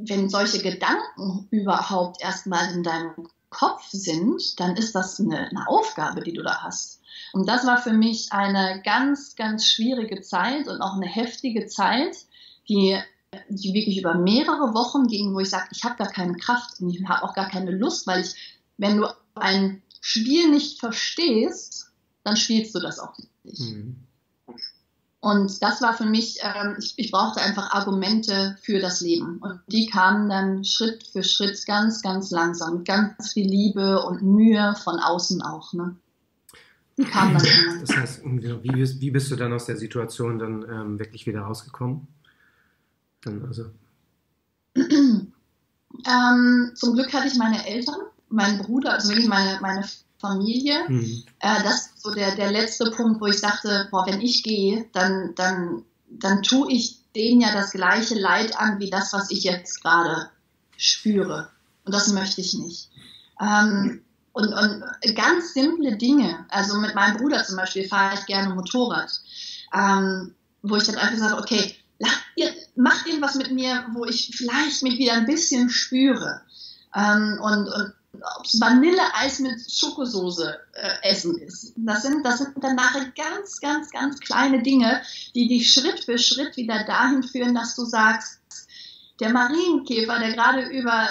[0.00, 6.22] wenn solche Gedanken überhaupt erstmal in deinem Kopf sind, dann ist das eine, eine Aufgabe,
[6.22, 7.00] die du da hast.
[7.32, 12.16] Und das war für mich eine ganz, ganz schwierige Zeit und auch eine heftige Zeit,
[12.68, 12.98] die,
[13.48, 16.90] die wirklich über mehrere Wochen ging, wo ich sage, ich habe gar keine Kraft und
[16.90, 18.34] ich habe auch gar keine Lust, weil ich,
[18.76, 21.92] wenn du ein Spiel nicht verstehst,
[22.24, 23.60] dann spielst du das auch nicht.
[23.60, 23.96] Mhm.
[25.24, 29.38] Und das war für mich, ähm, ich, ich, brauchte einfach Argumente für das Leben.
[29.38, 34.20] Und die kamen dann Schritt für Schritt ganz, ganz langsam, mit ganz viel Liebe und
[34.20, 35.72] Mühe von außen auch.
[35.72, 35.96] Ne?
[36.98, 37.80] Die kamen dann immer.
[37.80, 41.40] Das heißt, wie bist, wie bist du dann aus der Situation dann ähm, wirklich wieder
[41.40, 42.06] rausgekommen?
[43.22, 43.70] Dann also.
[44.76, 45.30] ähm,
[46.74, 49.88] zum Glück hatte ich meine Eltern, meinen Bruder, also wirklich meine, meine
[50.24, 50.84] Familie.
[50.88, 51.24] Mhm.
[51.40, 54.86] Äh, das ist so der, der letzte Punkt, wo ich dachte, boah, wenn ich gehe,
[54.92, 59.44] dann, dann, dann tue ich denen ja das gleiche Leid an, wie das, was ich
[59.44, 60.30] jetzt gerade
[60.76, 61.50] spüre.
[61.84, 62.90] Und das möchte ich nicht.
[63.40, 64.02] Ähm,
[64.32, 64.82] und, und
[65.14, 69.10] ganz simple Dinge, also mit meinem Bruder zum Beispiel fahre ich gerne Motorrad,
[69.72, 71.76] ähm, wo ich dann einfach sage, okay,
[72.34, 76.40] ihr, macht irgendwas mit mir, wo ich vielleicht mich wieder ein bisschen spüre.
[76.94, 77.92] Ähm, und, und
[78.38, 81.72] ob es Vanilleeis mit Schokosoße äh, essen ist.
[81.76, 85.02] Das sind, das sind dann nachher ganz, ganz, ganz kleine Dinge,
[85.34, 88.40] die dich Schritt für Schritt wieder dahin führen, dass du sagst,
[89.20, 91.08] der Marienkäfer, der gerade über,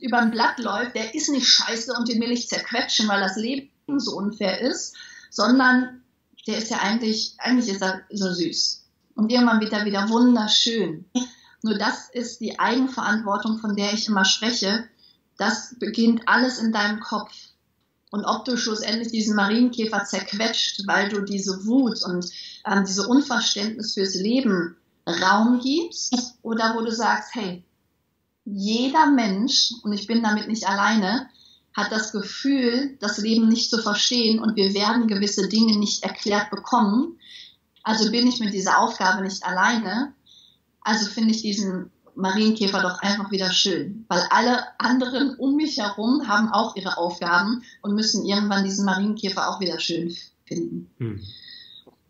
[0.00, 3.36] über ein Blatt läuft, der ist nicht scheiße und den will ich zerquetschen, weil das
[3.36, 4.96] Leben so unfair ist,
[5.30, 6.02] sondern
[6.46, 8.84] der ist ja eigentlich, eigentlich ist er so süß.
[9.14, 11.06] Und irgendwann wird er wieder wunderschön.
[11.62, 14.88] Nur das ist die Eigenverantwortung, von der ich immer spreche
[15.36, 17.32] das beginnt alles in deinem Kopf.
[18.10, 22.26] Und ob du schlussendlich diesen Marienkäfer zerquetscht, weil du diese Wut und
[22.64, 24.76] ähm, diese Unverständnis fürs Leben
[25.06, 27.64] Raum gibst, oder wo du sagst, hey,
[28.44, 31.28] jeder Mensch, und ich bin damit nicht alleine,
[31.74, 36.50] hat das Gefühl, das Leben nicht zu verstehen und wir werden gewisse Dinge nicht erklärt
[36.50, 37.18] bekommen.
[37.82, 40.14] Also bin ich mit dieser Aufgabe nicht alleine.
[40.80, 46.26] Also finde ich diesen Marienkäfer doch einfach wieder schön, weil alle anderen um mich herum
[46.26, 50.90] haben auch ihre Aufgaben und müssen irgendwann diesen Marienkäfer auch wieder schön finden.
[50.98, 51.20] Hm.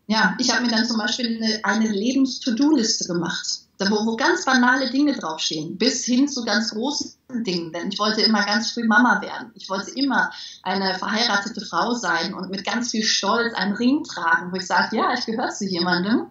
[0.07, 3.45] Ja, ich habe mir dann zum Beispiel eine, eine Lebens-To-Do-Liste gemacht,
[3.77, 7.11] wo, wo ganz banale Dinge draufstehen, bis hin zu ganz großen
[7.43, 7.73] Dingen.
[7.73, 9.51] Denn ich wollte immer ganz früh Mama werden.
[9.55, 10.31] Ich wollte immer
[10.63, 14.95] eine verheiratete Frau sein und mit ganz viel Stolz einen Ring tragen, wo ich sage,
[14.95, 16.27] ja, ich gehöre zu jemandem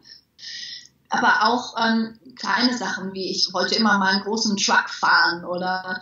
[1.17, 6.01] aber auch ähm, kleine Sachen, wie ich wollte immer mal einen großen Truck fahren oder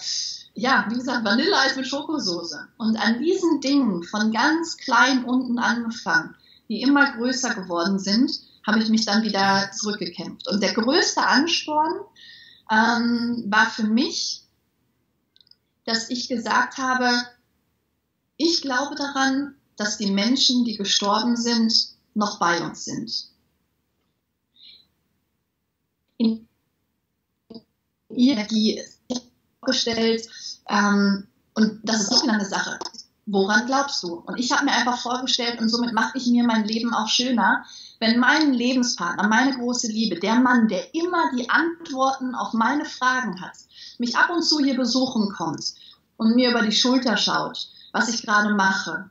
[0.55, 2.69] ja, wie gesagt, Vanilleeis mit Schokosoße.
[2.79, 6.37] Und an diesen Dingen von ganz klein unten angefangen,
[6.69, 8.31] die immer größer geworden sind,
[8.67, 10.49] habe ich mich dann wieder zurückgekämpft.
[10.49, 11.93] Und der größte Ansporn
[12.71, 14.43] ähm, war für mich,
[15.85, 17.11] dass ich gesagt habe,
[18.37, 21.73] ich glaube daran, dass die Menschen, die gestorben sind,
[22.15, 23.34] noch bei uns sind.
[28.09, 29.01] Energie ist
[29.61, 30.29] vorgestellt.
[30.69, 32.79] Ähm, und das ist auch wieder eine Sache.
[33.27, 34.17] Woran glaubst du?
[34.27, 37.65] Und ich habe mir einfach vorgestellt, und somit mache ich mir mein Leben auch schöner,
[37.99, 43.41] wenn mein Lebenspartner, meine große Liebe, der Mann, der immer die Antworten auf meine Fragen
[43.41, 43.57] hat,
[43.99, 45.75] mich ab und zu hier besuchen kommt
[46.19, 49.11] und mir über die Schulter schaut, was ich gerade mache,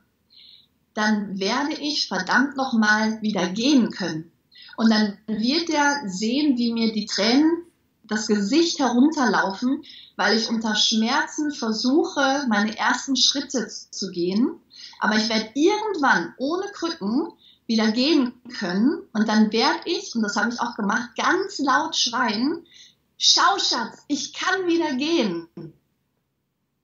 [0.92, 4.30] dann werde ich verdammt nochmal wieder gehen können.
[4.76, 7.64] Und dann wird er sehen, wie mir die Tränen
[8.04, 9.82] das Gesicht herunterlaufen,
[10.16, 14.60] weil ich unter Schmerzen versuche, meine ersten Schritte zu gehen.
[15.00, 17.28] Aber ich werde irgendwann ohne Krücken
[17.66, 19.02] wieder gehen können.
[19.12, 22.66] Und dann werde ich, und das habe ich auch gemacht, ganz laut schreien,
[23.16, 25.48] Schau, Schatz, ich kann wieder gehen.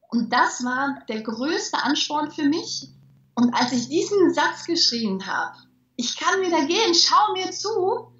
[0.09, 2.89] Und das war der größte Ansporn für mich.
[3.35, 5.59] Und als ich diesen Satz geschrien habe,
[6.01, 8.11] ich kann wieder gehen, schau mir zu,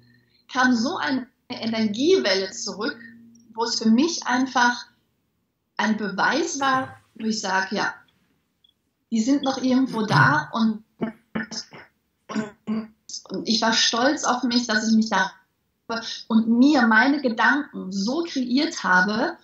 [0.53, 2.99] kam so eine Energiewelle zurück,
[3.55, 4.85] wo es für mich einfach
[5.77, 7.95] ein Beweis war, wo ich sage, ja,
[9.09, 10.83] die sind noch irgendwo da und,
[12.27, 15.31] und, ich war stolz auf mich, dass ich mich da
[16.27, 19.37] und mir meine Gedanken so kreiert habe,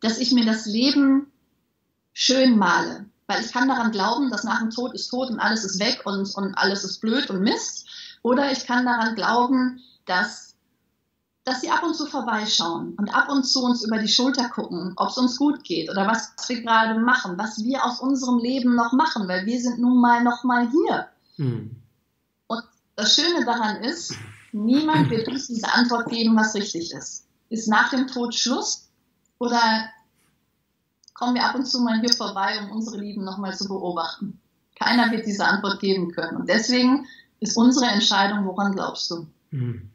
[0.00, 1.30] dass ich mir das Leben
[2.12, 3.06] schön male.
[3.28, 6.00] Weil ich kann daran glauben, dass nach dem Tod ist Tod und alles ist weg
[6.04, 7.86] und, und alles ist blöd und Mist.
[8.22, 10.54] Oder ich kann daran glauben, dass,
[11.44, 14.94] dass sie ab und zu vorbeischauen und ab und zu uns über die Schulter gucken,
[14.96, 18.74] ob es uns gut geht oder was wir gerade machen, was wir aus unserem Leben
[18.74, 21.08] noch machen, weil wir sind nun mal noch mal hier.
[21.36, 21.76] Hm.
[22.46, 22.64] Und
[22.96, 24.14] das Schöne daran ist,
[24.52, 27.26] niemand wird uns diese Antwort geben, was richtig ist.
[27.50, 28.88] Ist nach dem Tod Schluss
[29.38, 29.90] oder
[31.18, 34.40] kommen wir ab und zu mal hier vorbei, um unsere Lieben nochmal zu beobachten?
[34.78, 36.36] Keiner wird diese Antwort geben können.
[36.36, 37.06] Und deswegen
[37.40, 39.26] ist unsere Entscheidung, woran glaubst du?
[39.50, 39.90] Mhm.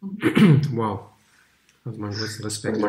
[0.72, 1.00] Wow.
[1.84, 2.84] Also mein größten Respekt.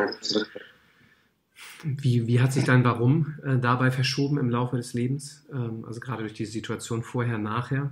[1.82, 5.44] Wie, wie hat sich dein Warum äh, dabei verschoben im Laufe des Lebens?
[5.52, 7.90] Ähm, also gerade durch die Situation vorher, nachher?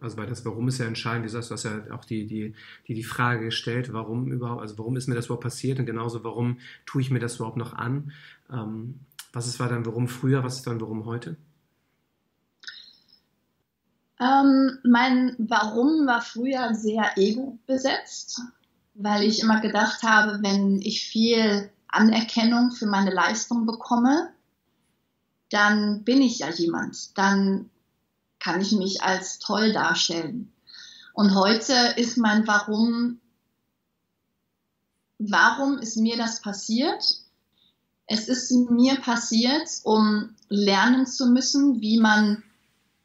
[0.00, 1.26] Also weil das Warum ist ja entscheidend.
[1.26, 2.54] Du sagst, du hast ja auch die, die,
[2.88, 6.24] die, die Frage gestellt, warum überhaupt, also warum ist mir das überhaupt passiert und genauso,
[6.24, 8.12] warum tue ich mir das überhaupt noch an?
[8.52, 9.00] Ähm,
[9.32, 11.36] was ist, war dein Warum früher, was ist dein Warum heute?
[14.20, 18.42] Ähm, mein Warum war früher sehr ego-besetzt,
[18.94, 24.30] weil ich immer gedacht habe, wenn ich viel Anerkennung für meine Leistung bekomme,
[25.50, 27.70] dann bin ich ja jemand, dann
[28.40, 30.52] kann ich mich als toll darstellen.
[31.12, 33.20] Und heute ist mein Warum,
[35.18, 37.04] warum ist mir das passiert?
[38.06, 42.42] Es ist mir passiert, um lernen zu müssen, wie man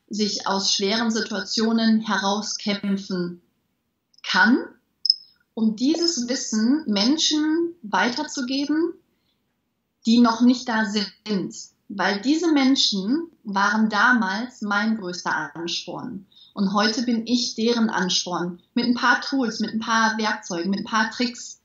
[0.08, 3.42] sich aus schweren Situationen herauskämpfen
[4.24, 4.58] kann,
[5.54, 8.94] um dieses Wissen Menschen weiterzugeben,
[10.06, 11.56] die noch nicht da sind.
[11.88, 16.26] Weil diese Menschen waren damals mein größter Ansporn.
[16.54, 18.60] Und heute bin ich deren Ansporn.
[18.74, 21.62] Mit ein paar Tools, mit ein paar Werkzeugen, mit ein paar Tricks,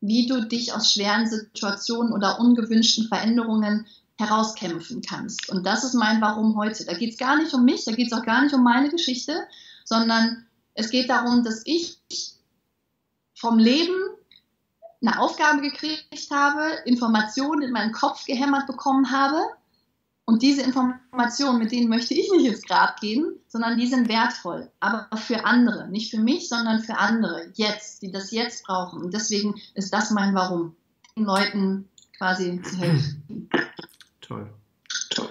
[0.00, 3.86] wie du dich aus schweren Situationen oder ungewünschten Veränderungen
[4.18, 5.48] herauskämpfen kannst.
[5.48, 6.84] Und das ist mein Warum heute.
[6.84, 8.90] Da geht es gar nicht um mich, da geht es auch gar nicht um meine
[8.90, 9.46] Geschichte,
[9.84, 11.98] sondern es geht darum, dass ich
[13.34, 13.94] vom Leben
[15.02, 19.40] eine Aufgabe gekriegt habe, Informationen in meinen Kopf gehämmert bekommen habe.
[20.26, 24.68] Und diese Informationen, mit denen möchte ich nicht ins Grab gehen, sondern die sind wertvoll.
[24.80, 25.88] Aber für andere.
[25.88, 27.48] Nicht für mich, sondern für andere.
[27.54, 29.02] Jetzt, die das jetzt brauchen.
[29.02, 30.74] Und deswegen ist das mein Warum.
[31.16, 33.48] Den Leuten quasi zu helfen.
[34.20, 34.52] Toll.
[35.10, 35.28] Toll.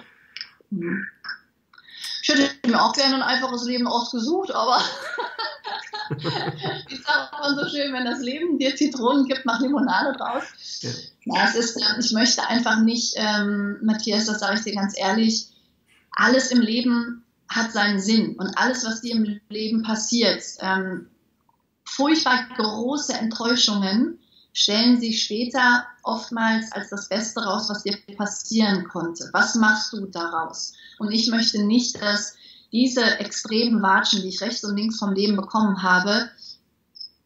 [0.70, 1.06] Mhm.
[2.22, 4.78] Ich hätte mir auch gerne ein einfaches Leben ausgesucht, aber
[6.88, 10.44] wie sagt man so schön, wenn das Leben dir Zitronen gibt, mach Limonade draus.
[10.80, 10.90] Ja.
[11.24, 15.48] ja es ist, ich möchte einfach nicht, ähm, Matthias, das sage ich dir ganz ehrlich,
[16.12, 21.08] alles im Leben hat seinen Sinn und alles, was dir im Leben passiert, ähm,
[21.84, 24.18] furchtbar große Enttäuschungen
[24.52, 29.28] stellen sich später oftmals als das Beste raus, was dir passieren konnte.
[29.32, 30.72] Was machst du daraus?
[30.98, 32.36] Und ich möchte nicht, dass
[32.72, 36.30] diese extremen Watschen, die ich rechts und links vom Leben bekommen habe,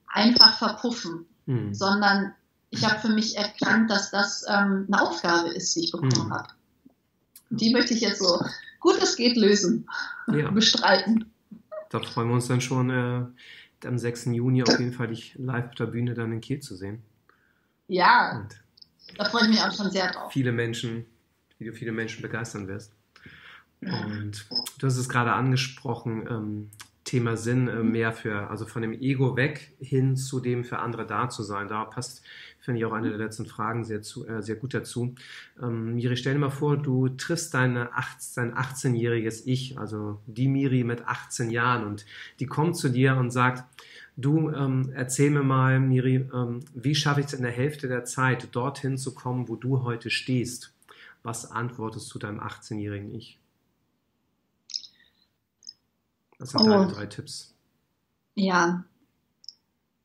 [0.07, 1.75] einfach verpuffen, mhm.
[1.75, 2.35] sondern
[2.71, 6.33] ich habe für mich erkannt, dass das ähm, eine Aufgabe ist, die ich bekommen mhm.
[6.33, 6.49] habe.
[7.51, 8.45] Die möchte ich jetzt so
[8.79, 9.89] gut es geht lösen,
[10.29, 10.51] ja.
[10.53, 11.31] bestreiten.
[11.91, 14.27] Da freuen wir uns dann schon äh, am 6.
[14.27, 17.03] Juni auf jeden Fall dich live auf der Bühne dann in Kiel zu sehen.
[17.89, 20.33] Ja, und da freue ich mich auch schon sehr drauf.
[20.33, 21.07] Viele Menschen,
[21.59, 22.93] wie du viele Menschen begeistern wirst.
[23.81, 24.47] Und
[24.79, 26.71] du hast es gerade angesprochen, ähm,
[27.11, 31.07] Thema Sinn äh, mehr für, also von dem Ego weg hin zu dem für andere
[31.07, 31.67] da zu sein.
[31.67, 32.23] Da passt,
[32.61, 35.17] finde ich, auch eine der letzten Fragen sehr, zu, äh, sehr gut dazu.
[35.61, 40.47] Ähm, Miri, stell dir mal vor, du triffst deine 18, dein 18-jähriges Ich, also die
[40.47, 42.07] Miri mit 18 Jahren und
[42.39, 43.65] die kommt zu dir und sagt,
[44.17, 48.05] Du ähm, erzähl mir mal, Miri, ähm, wie schaffe ich es in der Hälfte der
[48.05, 50.75] Zeit, dorthin zu kommen, wo du heute stehst?
[51.23, 53.40] Was antwortest du deinem 18-jährigen Ich?
[56.41, 56.69] Das sind oh.
[56.71, 57.55] deine drei Tipps.
[58.35, 58.83] Ja,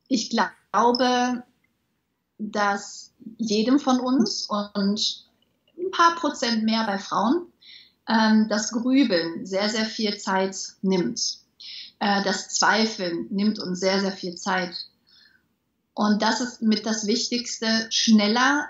[0.09, 1.43] ich glaube,
[2.37, 5.25] dass jedem von uns und
[5.77, 7.47] ein paar Prozent mehr bei Frauen
[8.07, 11.39] ähm, das Grübeln sehr, sehr viel Zeit nimmt.
[11.99, 14.75] Äh, das Zweifeln nimmt uns sehr, sehr viel Zeit.
[15.93, 18.67] Und das ist mit das Wichtigste, schneller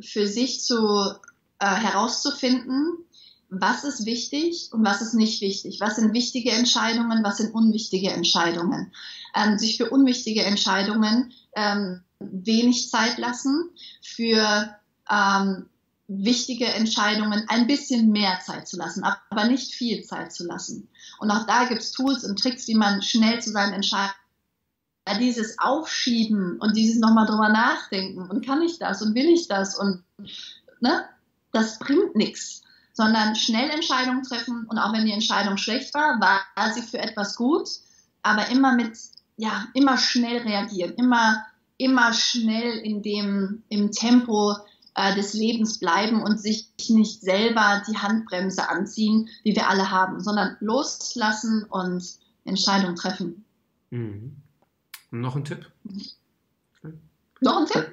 [0.00, 1.14] für sich zu
[1.60, 3.04] äh, herauszufinden,
[3.50, 8.10] was ist wichtig und was ist nicht wichtig, was sind wichtige Entscheidungen, was sind unwichtige
[8.10, 8.92] Entscheidungen.
[9.34, 13.70] Ähm, sich für unwichtige Entscheidungen ähm, wenig Zeit lassen,
[14.02, 14.74] für
[15.10, 15.66] ähm,
[16.08, 20.88] wichtige Entscheidungen ein bisschen mehr Zeit zu lassen, aber nicht viel Zeit zu lassen.
[21.18, 24.14] Und auch da gibt es Tools und Tricks, wie man schnell zu seinen Entscheidungen
[25.20, 29.78] dieses Aufschieben und dieses nochmal drüber nachdenken und kann ich das und will ich das
[29.78, 30.02] und
[30.80, 31.08] ne,
[31.52, 32.62] das bringt nichts,
[32.98, 37.36] sondern schnell Entscheidungen treffen und auch wenn die Entscheidung schlecht war, war sie für etwas
[37.36, 37.68] gut,
[38.24, 38.98] aber immer mit,
[39.36, 41.46] ja, immer schnell reagieren, immer,
[41.76, 44.56] immer schnell in dem, im Tempo
[44.96, 50.20] äh, des Lebens bleiben und sich nicht selber die Handbremse anziehen, wie wir alle haben,
[50.20, 52.02] sondern loslassen und
[52.44, 53.44] Entscheidungen treffen.
[53.90, 54.42] Mhm.
[55.12, 55.70] Noch ein Tipp?
[57.40, 57.92] Noch ein Tipp?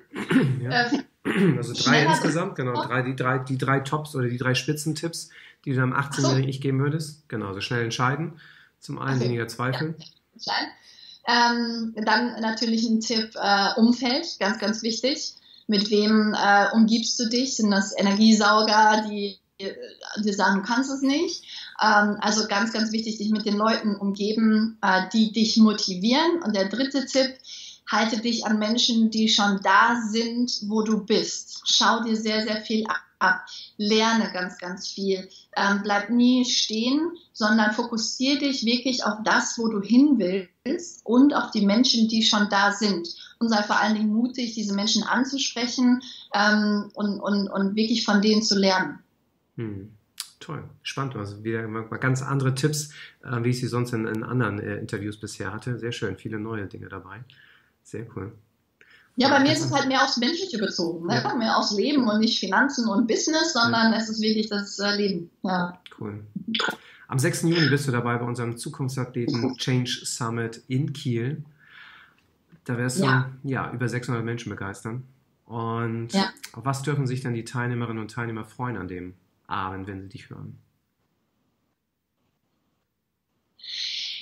[0.64, 0.72] ja.
[0.72, 1.04] äh,
[1.58, 2.74] also drei insgesamt, genau.
[2.74, 5.30] Drei, die, drei, die drei Tops oder die drei Spitzentipps,
[5.66, 7.28] die du deinem 18-Jährigen nicht geben würdest.
[7.28, 8.40] Genau, so schnell entscheiden.
[8.80, 9.26] Zum einen okay.
[9.26, 9.96] weniger zweifeln.
[11.28, 15.34] Ähm, dann natürlich ein Tipp äh, Umfeld, ganz, ganz wichtig.
[15.68, 17.56] Mit wem äh, umgibst du dich?
[17.56, 21.44] Sind das Energiesauger, die dir sagen, du kannst es nicht?
[21.82, 26.44] Ähm, also ganz, ganz wichtig, dich mit den Leuten umgeben, äh, die dich motivieren.
[26.44, 27.36] Und der dritte Tipp,
[27.90, 31.62] halte dich an Menschen, die schon da sind, wo du bist.
[31.66, 32.86] Schau dir sehr, sehr viel
[33.20, 33.46] ab.
[33.78, 35.28] Lerne ganz, ganz viel.
[35.56, 41.34] Ähm, bleib nie stehen, sondern fokussiere dich wirklich auf das, wo du hin willst und
[41.34, 43.08] auf die Menschen, die schon da sind.
[43.40, 46.02] Und sei vor allen Dingen mutig, diese Menschen anzusprechen
[46.34, 49.00] ähm, und, und, und wirklich von denen zu lernen.
[49.56, 49.92] Hm.
[50.40, 51.16] Toll, spannend.
[51.16, 52.92] Also wieder mal ganz andere Tipps,
[53.24, 55.80] äh, wie ich sie sonst in, in anderen äh, Interviews bisher hatte.
[55.80, 57.24] Sehr schön, viele neue Dinge dabei.
[57.86, 58.34] Sehr cool.
[59.16, 61.22] Ja, bei mir ist es halt mehr aufs Menschliche bezogen, ne?
[61.24, 61.36] Ja.
[61.36, 63.98] mehr aufs Leben und nicht Finanzen und Business, sondern ja.
[63.98, 65.30] es ist wirklich das äh, Leben.
[65.44, 65.80] Ja.
[65.98, 66.26] Cool.
[67.08, 67.44] Am 6.
[67.44, 71.46] Juni bist du dabei bei unserem Zukunftsathleten Change Summit in Kiel.
[72.66, 75.04] Da wirst du ja, ja über 600 Menschen begeistern.
[75.46, 76.10] Und
[76.54, 79.14] auf was dürfen sich dann die Teilnehmerinnen und Teilnehmer freuen an dem
[79.48, 80.58] Abend, wenn sie dich hören?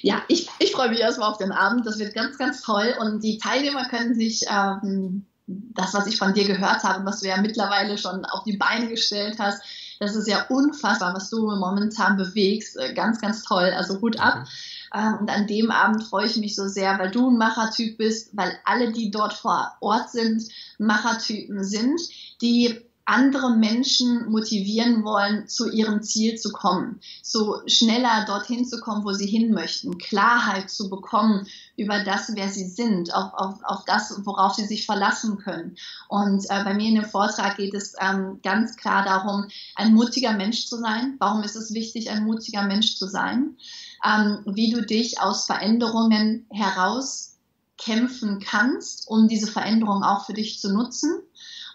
[0.03, 1.87] Ja, ich, ich freue mich erstmal auf den Abend.
[1.87, 2.93] Das wird ganz, ganz toll.
[2.99, 7.29] Und die Teilnehmer können sich ähm, das, was ich von dir gehört habe, was du
[7.29, 9.63] ja mittlerweile schon auf die Beine gestellt hast,
[10.01, 12.75] das ist ja unfassbar, was du momentan bewegst.
[12.77, 13.71] Äh, ganz, ganz toll.
[13.77, 14.45] Also Hut ab.
[14.93, 15.19] Mhm.
[15.21, 18.59] Und an dem Abend freue ich mich so sehr, weil du ein Machertyp bist, weil
[18.65, 20.43] alle, die dort vor Ort sind,
[20.79, 22.01] Machertypen sind,
[22.41, 29.03] die andere Menschen motivieren wollen, zu ihrem Ziel zu kommen, so schneller dorthin zu kommen,
[29.03, 31.45] wo sie hin möchten, Klarheit zu bekommen
[31.75, 35.75] über das, wer sie sind, auf, auf, auf das, worauf sie sich verlassen können.
[36.07, 40.33] Und äh, bei mir in dem Vortrag geht es ähm, ganz klar darum, ein mutiger
[40.33, 41.15] Mensch zu sein.
[41.19, 43.57] Warum ist es wichtig, ein mutiger Mensch zu sein?
[44.05, 47.37] Ähm, wie du dich aus Veränderungen heraus
[47.77, 51.21] kämpfen kannst, um diese Veränderung auch für dich zu nutzen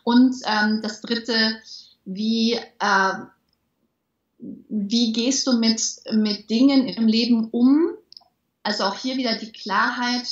[0.05, 1.61] und ähm, das dritte,
[2.05, 3.13] wie, äh,
[4.39, 5.83] wie gehst du mit,
[6.13, 7.91] mit Dingen im Leben um?
[8.63, 10.27] Also auch hier wieder die Klarheit,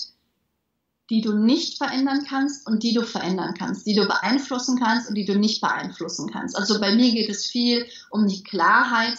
[1.11, 5.15] die du nicht verändern kannst und die du verändern kannst, die du beeinflussen kannst und
[5.15, 6.57] die du nicht beeinflussen kannst.
[6.57, 9.19] Also bei mir geht es viel um die Klarheit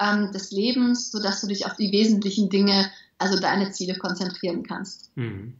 [0.00, 5.10] ähm, des Lebens, sodass du dich auf die wesentlichen Dinge, also deine Ziele konzentrieren kannst.
[5.16, 5.54] Mhm.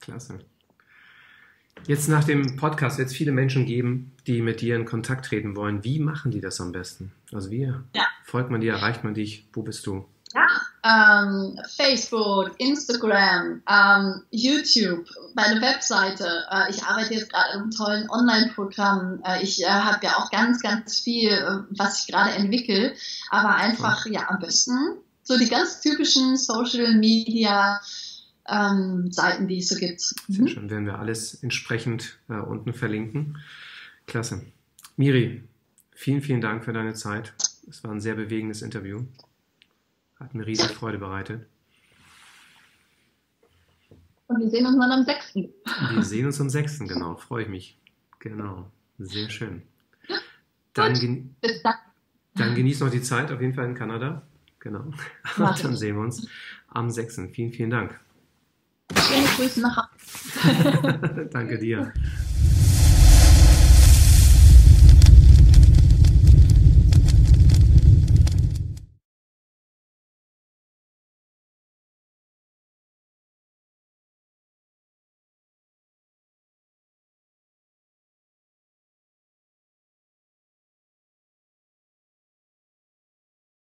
[0.00, 0.38] Klasse.
[1.86, 5.56] Jetzt nach dem Podcast wird es viele Menschen geben, die mit dir in Kontakt treten
[5.56, 5.82] wollen.
[5.82, 7.12] Wie machen die das am besten?
[7.32, 8.06] Also wie ja.
[8.24, 9.48] folgt man dir, erreicht man dich?
[9.52, 10.06] Wo bist du?
[10.34, 10.46] Ja,
[10.84, 16.26] ähm, Facebook, Instagram, ähm, YouTube, meine Webseite.
[16.50, 19.20] Äh, ich arbeite jetzt gerade an einem tollen Online-Programm.
[19.24, 22.94] Äh, ich äh, habe ja auch ganz, ganz viel, äh, was ich gerade entwickle.
[23.30, 27.80] Aber einfach, ja, am besten so die ganz typischen Social Media
[28.48, 30.00] ähm, Seiten, die es so gibt.
[30.00, 30.48] Sehr mhm.
[30.48, 33.38] schön, werden wir alles entsprechend äh, unten verlinken.
[34.06, 34.44] Klasse.
[34.96, 35.42] Miri,
[35.92, 37.34] vielen, vielen Dank für deine Zeit.
[37.68, 39.02] Es war ein sehr bewegendes Interview.
[40.18, 41.46] Hat mir riesige Freude bereitet.
[44.26, 45.34] Und wir sehen uns dann am 6.
[45.34, 46.80] Wir sehen uns am 6.
[46.80, 47.78] Genau, freue ich mich.
[48.18, 49.62] Genau, sehr schön.
[50.74, 51.74] Dann, gen dann.
[52.34, 54.22] dann genieß noch die Zeit, auf jeden Fall in Kanada.
[54.58, 54.84] Genau.
[54.84, 54.96] Und
[55.64, 56.28] dann sehen wir uns
[56.68, 57.20] am 6.
[57.32, 58.00] Vielen, vielen Dank.
[58.88, 59.82] 天气如此的好，
[60.34, 60.90] 哈哈哈！
[60.90, 61.76] 哈，多谢。